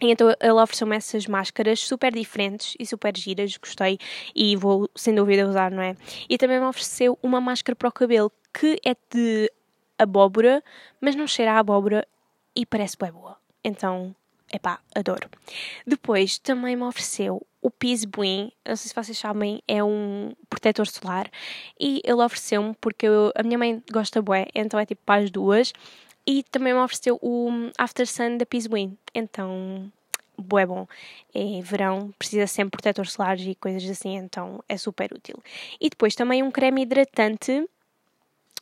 [0.00, 3.98] Então ele ofereceu-me essas máscaras super diferentes e super giras, gostei
[4.34, 5.96] e vou sem dúvida usar, não é?
[6.28, 9.50] E também me ofereceu uma máscara para o cabelo que é de
[9.98, 10.62] abóbora,
[11.00, 12.06] mas não cheira a abóbora
[12.54, 13.38] e parece bem boa.
[13.64, 14.14] Então,
[14.52, 15.28] epá, adoro.
[15.86, 20.86] Depois também me ofereceu o Peace Buin, não sei se vocês sabem, é um protetor
[20.86, 21.28] solar
[21.80, 25.32] e ele ofereceu-me porque eu, a minha mãe gosta bué, então é tipo para as
[25.32, 25.72] duas
[26.24, 29.90] e também me ofereceu o After Sun da Peace Buin, então
[30.38, 30.86] bué bom.
[31.34, 35.42] É verão, precisa sempre protetor solar e coisas assim, então é super útil.
[35.80, 37.68] E depois também um creme hidratante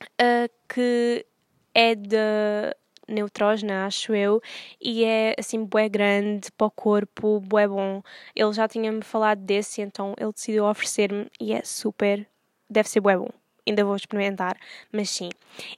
[0.01, 1.27] uh, que
[1.75, 2.75] é de
[3.09, 4.41] neutrógena, acho eu,
[4.81, 8.03] e é assim, bué grande para o corpo, bué bom.
[8.35, 12.27] Ele já tinha-me falado desse, então ele decidiu oferecer-me e é super,
[12.69, 13.29] deve ser bué bom.
[13.67, 14.59] Ainda vou experimentar,
[14.93, 15.31] mas sim.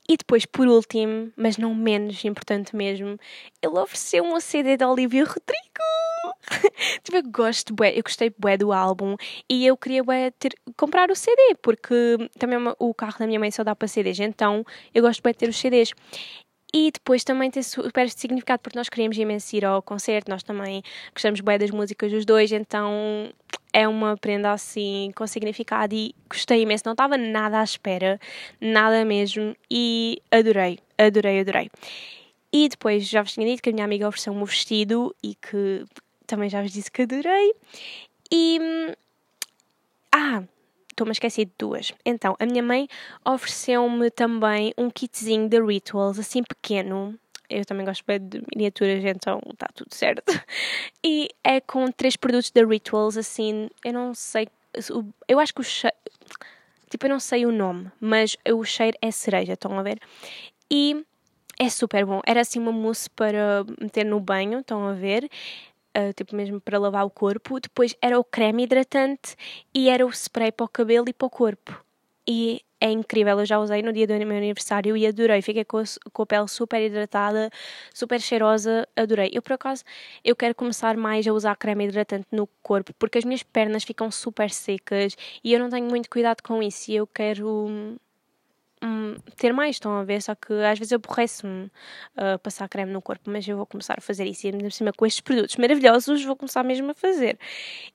[0.08, 3.16] E depois, por último, mas não menos importante mesmo,
[3.62, 5.56] ele ofereceu um CD da Olivia Rodrigo.
[7.04, 9.14] tipo, eu gosto bué, eu gostei bué do álbum
[9.48, 11.94] e eu queria bué ter, comprar o CD, porque
[12.38, 15.38] também o carro da minha mãe só dá para CDs, então eu gosto bué de
[15.38, 15.92] ter os CDs.
[16.72, 20.82] E depois também tem super significado porque nós queríamos imenso ir ao concerto, nós também
[21.12, 23.32] gostamos bem das músicas dos dois, então
[23.72, 26.84] é uma prenda assim com significado e gostei imenso.
[26.86, 28.18] Não estava nada à espera,
[28.60, 31.70] nada mesmo, e adorei, adorei, adorei.
[32.52, 35.84] E depois já vos tinha dito que a minha amiga ofereceu-me um vestido e que
[36.26, 37.54] também já vos disse que adorei.
[38.32, 38.58] E.
[40.12, 40.42] Ah,
[40.96, 41.92] estou-me a esquecer de duas.
[42.04, 42.88] Então, a minha mãe
[43.24, 47.14] ofereceu-me também um kitzinho de rituals, assim pequeno.
[47.48, 50.24] Eu também gosto bem de miniaturas, então está tudo certo.
[51.04, 54.48] E é com três produtos da Rituals, assim, eu não sei.
[55.28, 55.94] Eu acho que o cheiro.
[56.90, 60.00] Tipo, eu não sei o nome, mas o cheiro é cereja, estão a ver?
[60.68, 61.04] E
[61.60, 62.20] é super bom.
[62.26, 65.30] Era assim uma mousse para meter no banho, estão a ver?
[65.96, 67.60] Uh, tipo mesmo para lavar o corpo.
[67.60, 69.36] Depois era o creme hidratante
[69.74, 71.84] e era o spray para o cabelo e para o corpo.
[72.28, 75.40] E é incrível, eu já usei no dia do meu aniversário e adorei.
[75.40, 77.50] Fiquei com a, com a pele super hidratada,
[77.94, 79.30] super cheirosa, adorei.
[79.32, 79.82] Eu, por acaso,
[80.24, 84.10] eu quero começar mais a usar creme hidratante no corpo, porque as minhas pernas ficam
[84.10, 87.96] super secas e eu não tenho muito cuidado com isso e eu quero
[88.82, 90.20] Hum, ter mais, estão a ver?
[90.22, 91.70] Só que às vezes aborrece-me
[92.16, 94.72] uh, passar creme no corpo, mas eu vou começar a fazer isso e ainda por
[94.72, 97.38] cima com estes produtos maravilhosos vou começar mesmo a fazer.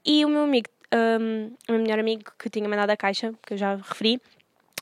[0.05, 3.53] E o meu amigo, um, o meu melhor amigo que tinha mandado a caixa, que
[3.53, 4.19] eu já referi,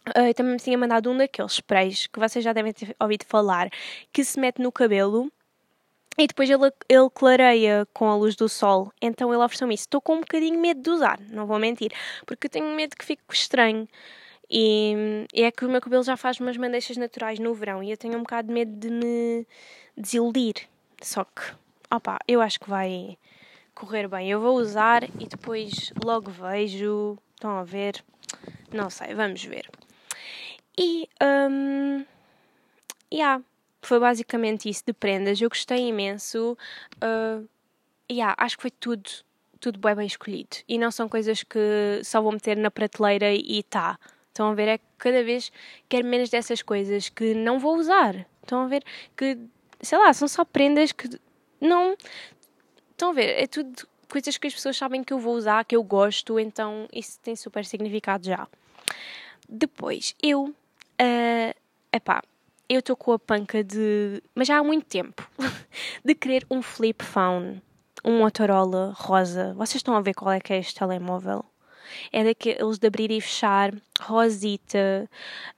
[0.09, 3.69] uh, também me tinha mandado um daqueles sprays que vocês já devem ter ouvido falar,
[4.13, 5.29] que se mete no cabelo
[6.17, 8.91] e depois ele, ele clareia com a luz do sol.
[9.01, 9.83] Então ele ofereceu-me isso.
[9.83, 11.91] Estou com um bocadinho medo de usar, não vou mentir,
[12.25, 13.87] porque tenho medo que fique estranho.
[14.49, 17.97] E, é que o meu cabelo já faz umas mandeixas naturais no verão e eu
[17.97, 19.47] tenho um bocado de medo de me
[19.95, 20.67] desiludir.
[21.01, 21.53] Só que,
[21.91, 23.17] opá, eu acho que vai
[23.75, 24.29] correr bem.
[24.29, 27.17] Eu vou usar e depois logo vejo.
[27.35, 28.03] Estão a ver?
[28.73, 29.69] Não sei, vamos ver.
[30.77, 32.05] E, um,
[33.13, 33.43] yeah,
[33.81, 35.39] foi basicamente isso de prendas.
[35.39, 36.57] Eu gostei imenso.
[36.95, 37.47] Uh,
[38.11, 39.09] yeah, acho que foi tudo,
[39.59, 40.57] tudo bem, bem escolhido.
[40.67, 43.97] E não são coisas que só vou meter na prateleira e tá
[44.39, 44.69] Estão a ver?
[44.69, 45.51] É que cada vez
[45.89, 48.25] quero menos dessas coisas que não vou usar.
[48.41, 48.85] Estão a ver?
[49.17, 49.37] Que,
[49.81, 51.09] sei lá, são só prendas que
[51.59, 51.97] não.
[52.91, 53.31] Estão a ver?
[53.37, 56.87] É tudo coisas que as pessoas sabem que eu vou usar, que eu gosto, então
[56.93, 58.47] isso tem super significado já.
[59.49, 60.45] Depois, eu.
[60.45, 61.53] Uh,
[61.91, 62.23] epá,
[62.69, 64.23] eu estou com a panca de.
[64.33, 65.29] Mas já há muito tempo.
[66.05, 67.61] de querer um flip phone.
[68.05, 69.53] Um Motorola rosa.
[69.55, 71.43] Vocês estão a ver qual é que é este telemóvel?
[72.11, 75.09] É daqueles de abrir e fechar, rosita,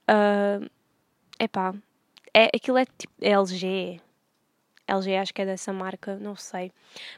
[0.08, 0.70] uh,
[1.38, 1.74] epá,
[2.34, 4.00] é, aquilo é tipo é LG,
[4.86, 6.72] LG acho que é dessa marca, não sei.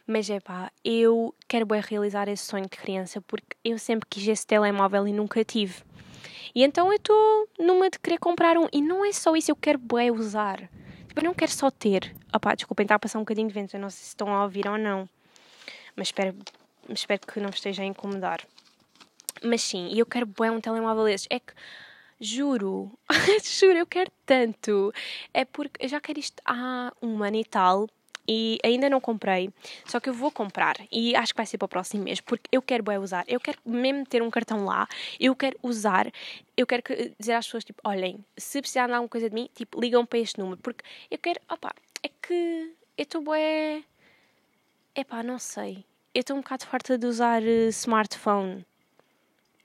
[0.06, 4.26] Mas é pá, eu quero bem realizar esse sonho de criança porque eu sempre quis
[4.28, 5.82] esse telemóvel e nunca tive.
[6.54, 8.68] E então eu estou numa de querer comprar um.
[8.72, 10.70] E não é só isso, eu quero bem usar.
[11.08, 12.14] Tipo, eu não quero só ter.
[12.34, 14.44] Opá, desculpem, está a passar um bocadinho de vento, eu não sei se estão a
[14.44, 15.08] ouvir ou não.
[15.96, 16.36] Mas espero,
[16.88, 18.40] espero que não esteja a incomodar.
[19.42, 21.26] Mas sim, eu quero bem um telemóvel desses.
[21.30, 21.52] É que,
[22.20, 22.92] juro,
[23.44, 24.92] juro, eu quero tanto.
[25.32, 27.88] É porque eu já quero isto há um ano e tal
[28.26, 29.50] e ainda não comprei,
[29.84, 32.48] só que eu vou comprar e acho que vai ser para o próximo mês porque
[32.50, 34.88] eu quero bem usar, eu quero mesmo ter um cartão lá,
[35.20, 36.10] eu quero usar,
[36.56, 39.48] eu quero que, dizer às pessoas tipo, olhem, se precisarem de alguma coisa de mim,
[39.54, 43.84] tipo, ligam para este número, porque eu quero, opa, é que eu estou bem,
[44.94, 48.64] epá, não sei, eu estou um bocado farta de usar uh, smartphone.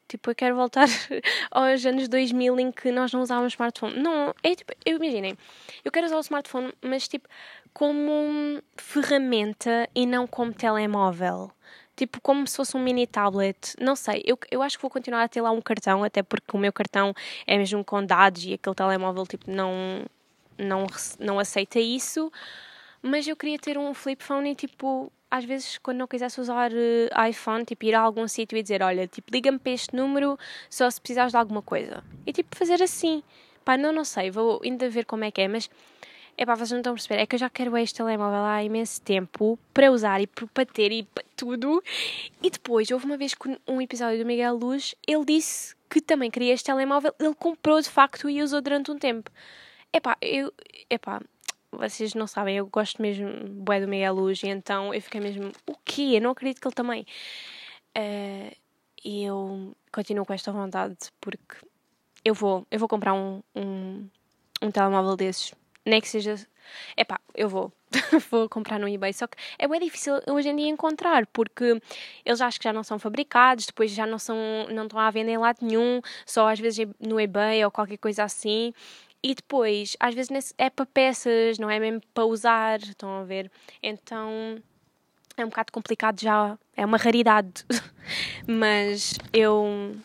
[0.10, 0.88] Tipo, eu quero voltar
[1.52, 4.02] aos anos 2000 em que nós não usávamos smartphone.
[4.02, 5.38] Não, é tipo, eu imaginem,
[5.86, 7.30] eu quero usar o smartphone, mas tipo,
[7.72, 11.52] como ferramenta e não como telemóvel.
[11.96, 13.76] Tipo, como se fosse um mini tablet.
[13.80, 16.58] Não sei, eu, eu acho que vou continuar a ter lá um cartão, até porque
[16.58, 17.14] o meu cartão
[17.46, 20.06] é mesmo com dados e aquele telemóvel, tipo, não,
[20.58, 20.88] não,
[21.20, 22.32] não aceita isso.
[23.02, 26.72] Mas eu queria ter um flip phone e, tipo, às vezes, quando não quisesse usar
[26.72, 30.38] uh, iPhone, tipo, ir a algum sítio e dizer: Olha, tipo, liga-me para este número
[30.70, 32.04] só se precisares de alguma coisa.
[32.26, 33.22] E, tipo, fazer assim.
[33.64, 35.70] Pá, não, não sei, vou ainda ver como é que é, mas.
[36.38, 37.22] É pá, vocês não estão a perceber.
[37.22, 40.92] É que eu já quero este telemóvel há imenso tempo para usar e para ter
[40.92, 41.84] e para tudo.
[42.42, 46.32] E depois, houve uma vez que um episódio do Miguel Luz, ele disse que também
[46.32, 47.14] queria este telemóvel.
[47.20, 49.30] Ele comprou de facto e usou durante um tempo.
[49.92, 50.54] É pá, eu.
[50.90, 51.22] É pá,
[51.72, 55.52] vocês não sabem, eu gosto mesmo bué do Miguel Luz, e então eu fiquei mesmo,
[55.68, 56.14] o quê?
[56.16, 57.06] Eu não acredito que ele também.
[57.98, 58.56] Uh,
[59.04, 61.56] e eu continuo com esta vontade porque
[62.24, 64.08] eu vou, eu vou comprar um, um,
[64.62, 65.54] um telemóvel desses,
[65.86, 66.36] nem que seja.
[66.96, 67.72] Epá, eu vou.
[68.30, 69.14] vou comprar no eBay.
[69.14, 71.82] Só que é bem difícil hoje em dia encontrar, porque
[72.24, 74.38] eles acho que já não são fabricados, depois já não são,
[74.72, 78.24] não estão à venda em lado nenhum, só às vezes no eBay ou qualquer coisa
[78.24, 78.74] assim.
[79.22, 83.52] E depois, às vezes é para peças, não é mesmo para usar, estão a ver?
[83.84, 84.62] Então
[85.36, 87.66] é um bocado complicado já, é uma raridade,
[88.48, 89.96] mas eu,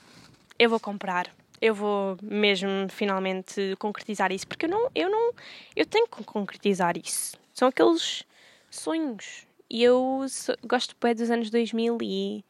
[0.59, 1.31] eu vou comprar.
[1.61, 5.33] Eu vou mesmo finalmente concretizar isso, porque eu não, eu não,
[5.75, 7.37] eu tenho que concretizar isso.
[7.55, 8.25] São aqueles
[8.71, 9.47] sonhos.
[9.71, 12.45] E eu sou, gosto bem dos anos 2000 e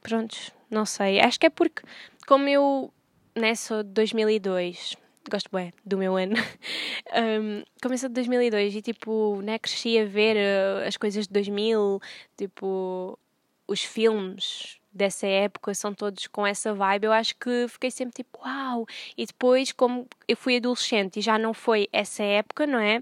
[0.00, 0.36] pronto,
[0.70, 1.18] não sei.
[1.20, 1.82] Acho que é porque,
[2.26, 2.92] como eu
[3.34, 4.96] né, sou de 2002,
[5.28, 6.34] gosto bem do meu ano,
[7.42, 12.00] um, começou de 2002 e tipo, né, cresci a ver uh, as coisas de 2000,
[12.36, 13.18] tipo,
[13.66, 18.40] os filmes dessa época são todos com essa vibe, eu acho que fiquei sempre tipo,
[18.44, 18.86] uau!
[19.16, 23.00] E depois, como eu fui adolescente e já não foi essa época, não é?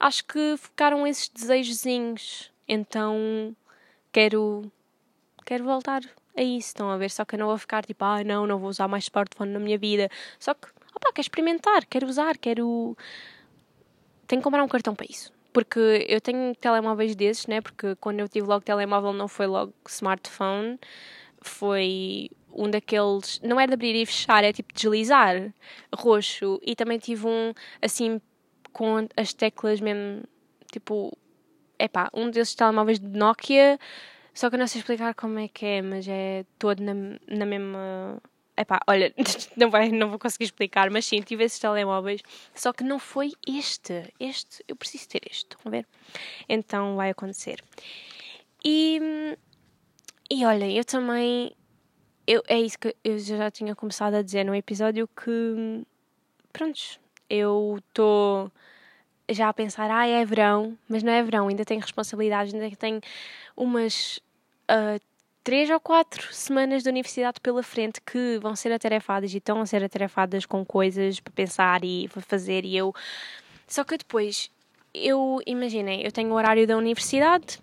[0.00, 2.50] Acho que ficaram esses desejozinhos.
[2.66, 3.54] Então,
[4.10, 4.70] quero
[5.44, 6.02] quero voltar
[6.36, 7.10] a isso, estão a ver?
[7.10, 9.60] Só que eu não vou ficar tipo, ah, não, não vou usar mais smartphone na
[9.60, 10.08] minha vida.
[10.38, 10.68] Só que
[11.02, 12.96] opá, quero experimentar, quero usar, quero.
[14.26, 15.32] Tenho que comprar um cartão para isso.
[15.52, 17.60] Porque eu tenho telemóveis desses, né?
[17.60, 20.78] Porque quando eu tive logo telemóvel não foi logo smartphone,
[21.42, 23.40] foi um daqueles.
[23.42, 25.52] Não é de abrir e fechar, é tipo deslizar,
[25.94, 26.58] roxo.
[26.62, 28.20] E também tive um assim
[28.72, 30.24] com as teclas mesmo,
[30.70, 31.16] tipo.
[31.78, 33.76] Epá, um desses telemóveis de Nokia,
[34.32, 36.94] só que eu não sei explicar como é que é, mas é todo na,
[37.26, 38.22] na mesma
[38.56, 39.14] Epá, olha,
[39.56, 42.20] não, vai, não vou conseguir explicar, mas sim, tive esses telemóveis.
[42.54, 44.12] Só que não foi este.
[44.20, 45.86] Este, eu preciso ter este, estão a ver?
[46.48, 47.62] Então vai acontecer.
[48.64, 49.36] E,
[50.30, 51.52] e olha, eu também.
[52.26, 55.84] Eu, é isso que eu já tinha começado a dizer no episódio que.
[56.52, 57.00] Prontos,
[57.30, 58.52] eu estou
[59.30, 63.00] já a pensar, ah, é verão, mas não é verão, ainda tenho responsabilidades, ainda tenho
[63.56, 64.18] umas.
[64.70, 65.00] Uh,
[65.44, 69.66] três ou quatro semanas de universidade pela frente que vão ser atarefadas e estão a
[69.66, 72.94] ser atarefadas com coisas para pensar e para fazer e eu
[73.66, 74.50] só que depois
[74.94, 77.60] eu imaginem eu tenho o horário da universidade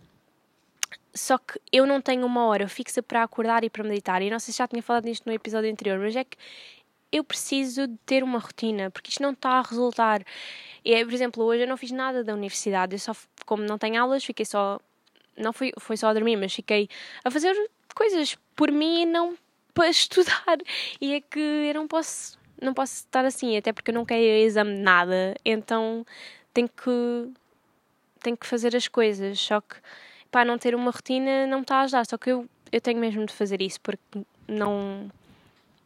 [1.14, 4.40] só que eu não tenho uma hora fixa para acordar e para meditar e não
[4.40, 6.38] sei se já tinha falado nisto no episódio anterior mas é que
[7.12, 10.24] eu preciso de ter uma rotina porque isto não está a resultar.
[10.86, 13.14] E por exemplo hoje eu não fiz nada da universidade eu só
[13.46, 14.80] como não tenho aulas fiquei só
[15.40, 16.90] não fui, foi só a dormir, mas fiquei
[17.24, 17.56] a fazer
[17.96, 19.38] coisas por mim e não
[19.74, 20.58] para estudar.
[21.00, 24.22] E é que eu não posso, não posso estar assim, até porque eu não quero
[24.22, 26.06] exame de nada, então
[26.54, 27.32] tenho que,
[28.22, 29.40] tenho que fazer as coisas.
[29.40, 29.76] Só que
[30.32, 32.06] para não ter uma rotina não está a ajudar.
[32.06, 35.10] Só que eu, eu tenho mesmo de fazer isso porque não,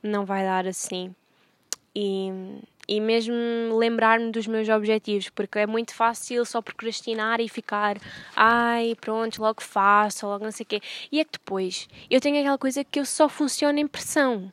[0.02, 1.14] não vai dar assim.
[1.96, 2.30] E
[2.88, 3.34] e mesmo
[3.78, 7.98] lembrar-me dos meus objetivos, porque é muito fácil só procrastinar e ficar,
[8.36, 10.82] ai, pronto, logo faço, logo não sei o quê.
[11.12, 14.52] E é que depois eu tenho aquela coisa que eu só funciono em pressão.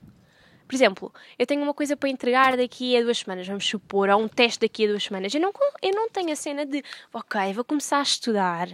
[0.66, 4.22] Por exemplo, eu tenho uma coisa para entregar daqui a duas semanas, vamos supor, ou
[4.22, 5.35] um teste daqui a duas semanas.
[5.35, 5.53] Eu não,
[5.83, 8.68] eu não tenho a cena de, ok, vou começar a estudar.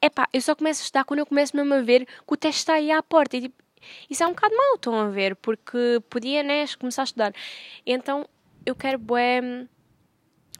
[0.00, 2.36] É pá, eu só começo a estudar quando eu começo mesmo a ver que o
[2.36, 3.36] teste está aí à porta.
[3.36, 3.60] E, tipo,
[4.08, 7.32] isso é um bocado mau, estão a ver, porque podia, né, começar a estudar.
[7.84, 8.24] Então,
[8.66, 9.40] eu quero bué,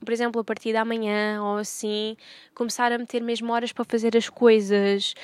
[0.04, 2.16] por exemplo, a partir da manhã ou assim,
[2.54, 5.14] começar a meter mesmo horas para fazer as coisas.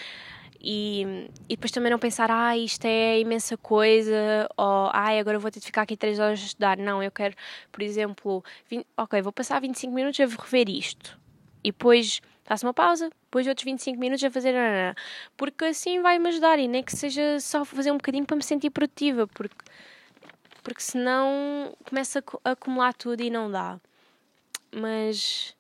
[0.65, 5.51] E, e depois também não pensar, ah, isto é imensa coisa, ou ai, agora vou
[5.51, 6.77] ter de ficar aqui 3 horas a estudar.
[6.77, 7.35] Não, eu quero,
[7.71, 11.19] por exemplo, 20, ok, vou passar 25 minutos a rever isto.
[11.65, 14.55] E depois faço uma pausa, depois outros 25 minutos a fazer.
[15.37, 18.71] Porque assim vai-me ajudar e nem que seja só fazer um bocadinho para me sentir
[18.71, 19.57] produtiva, porque
[20.63, 23.81] porque senão começa a acumular tudo e não dá.
[24.75, 25.55] Mas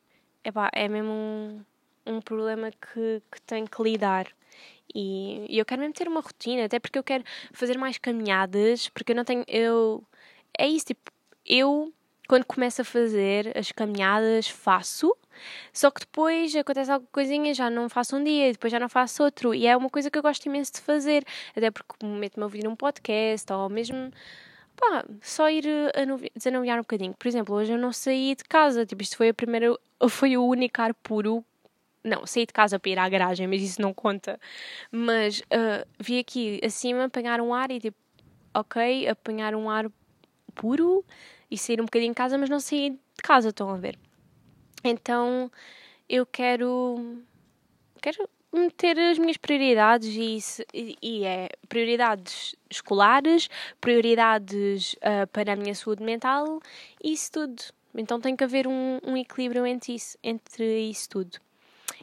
[0.45, 1.65] epá, é mesmo um,
[2.07, 4.27] um problema que, que tenho que lidar.
[4.95, 8.89] E, e, eu quero mesmo ter uma rotina, até porque eu quero fazer mais caminhadas,
[8.89, 9.45] porque eu não tenho.
[9.49, 10.05] Eu,
[10.59, 11.11] é isso, tipo,
[11.47, 11.93] eu
[12.29, 15.15] quando começo a fazer as caminhadas faço,
[15.73, 19.23] só que depois acontece alguma coisinha, já não faço um dia, depois já não faço
[19.23, 21.25] outro, e é uma coisa que eu gosto imenso de fazer,
[21.55, 24.11] até porque meto-me a ouvir um podcast ou mesmo
[24.77, 27.15] pá, só ir eh, desanuviar um bocadinho.
[27.19, 29.77] Por exemplo, hoje eu não saí de casa, tipo, isto foi a primeira,
[30.09, 31.45] foi o único ar puro.
[32.05, 34.41] Não, saí de casa para ir à garagem, mas isso não conta.
[34.91, 37.97] Mas uh, vi aqui acima apanhar um ar e tipo,
[38.55, 39.91] ok, apanhar um ar
[40.55, 41.05] puro
[41.51, 43.99] e sair um bocadinho de casa, mas não sair de casa, estão a ver?
[44.85, 45.51] Então
[46.09, 47.23] eu quero.
[48.01, 53.49] Quero meter as minhas prioridades e, e, e é prioridades escolares,
[53.81, 56.61] prioridades uh, para a minha saúde mental
[57.03, 57.63] isso tudo.
[57.95, 61.39] Então tem que haver um, um equilíbrio entre isso, entre isso tudo.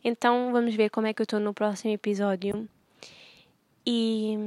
[0.04, 2.68] Então vamos ver como é que eu estou no próximo episódio.
[3.86, 4.38] E,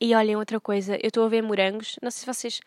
[0.00, 1.96] e olhem outra coisa, eu estou a ver morangos.
[2.02, 2.60] Não sei se vocês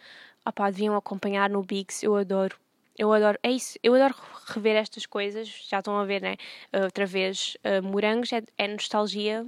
[0.46, 2.58] opá, deviam acompanhar no Bigs, eu adoro
[3.00, 4.14] eu adoro, é isso, eu adoro
[4.48, 6.36] rever estas coisas, já estão a ver, né?
[6.84, 9.48] Outra vez, uh, morangos é, é nostalgia,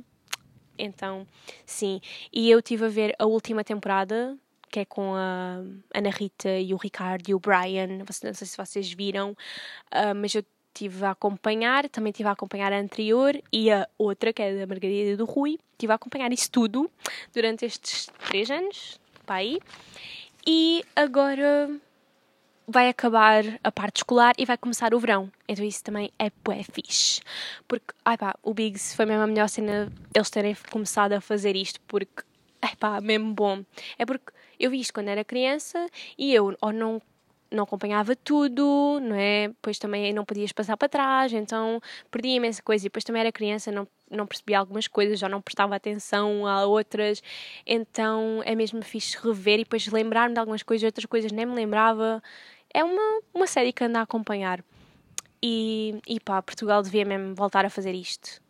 [0.77, 1.27] então,
[1.65, 1.99] sim.
[2.31, 4.37] E eu estive a ver a última temporada,
[4.69, 5.61] que é com a
[5.93, 10.33] Ana Rita e o Ricardo e o Brian, não sei se vocês viram, uh, mas
[10.33, 14.59] eu estive a acompanhar, também estive a acompanhar a anterior e a outra, que é
[14.59, 16.89] da Margarida e do Rui, estive a acompanhar isso tudo
[17.33, 19.59] durante estes três anos, pá, aí.
[20.47, 21.69] E agora
[22.67, 25.31] vai acabar a parte escolar e vai começar o verão.
[25.47, 27.21] Então isso também é bué fixe.
[27.67, 31.55] Porque, ai pá, o Biggs foi mesmo a melhor cena eles terem começado a fazer
[31.55, 32.23] isto, porque,
[32.61, 33.63] ai pá, mesmo bom.
[33.97, 35.87] É porque eu vi isto quando era criança
[36.17, 37.01] e eu ou não
[37.51, 39.49] não acompanhava tudo, não é?
[39.49, 42.85] Depois também não podias passar para trás, então perdia imensa coisa.
[42.85, 46.65] E depois também era criança, não, não percebia algumas coisas, já não prestava atenção a
[46.65, 47.21] outras.
[47.65, 51.55] Então é mesmo fixe rever e depois lembrar-me de algumas coisas, outras coisas nem me
[51.55, 52.21] lembrava.
[52.73, 54.63] É uma, uma série que ando a acompanhar.
[55.41, 58.41] E, e pá, Portugal devia mesmo voltar a fazer isto.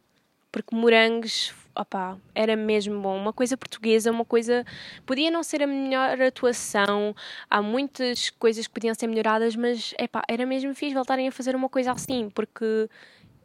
[0.51, 3.17] Porque Morangos opá, era mesmo bom.
[3.17, 4.65] Uma coisa portuguesa, uma coisa.
[5.05, 7.15] Podia não ser a melhor atuação,
[7.49, 11.55] há muitas coisas que podiam ser melhoradas, mas epá, era mesmo fixe voltarem a fazer
[11.55, 12.89] uma coisa assim, porque.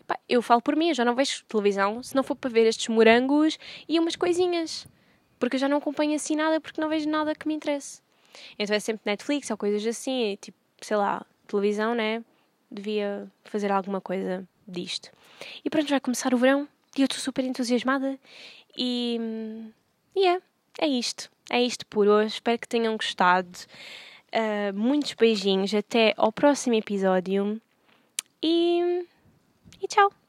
[0.07, 2.66] Epá, eu falo por mim, eu já não vejo televisão se não for para ver
[2.66, 4.86] estes morangos e umas coisinhas.
[5.38, 8.00] Porque eu já não acompanho assim nada porque não vejo nada que me interesse.
[8.59, 12.22] Então é sempre Netflix ou coisas assim, tipo, sei lá, televisão, né?
[12.70, 15.11] Devia fazer alguma coisa disto.
[15.64, 16.68] E pronto, vai começar o verão.
[16.96, 18.18] E eu estou super entusiasmada.
[18.76, 19.20] E,
[20.14, 20.42] e yeah,
[20.80, 21.30] é, é isto.
[21.50, 22.34] É isto por hoje.
[22.34, 23.59] Espero que tenham gostado.
[24.32, 25.74] Uh, muitos beijinhos.
[25.74, 27.61] Até ao próximo episódio.
[28.42, 29.07] E,
[29.80, 30.25] e tchau.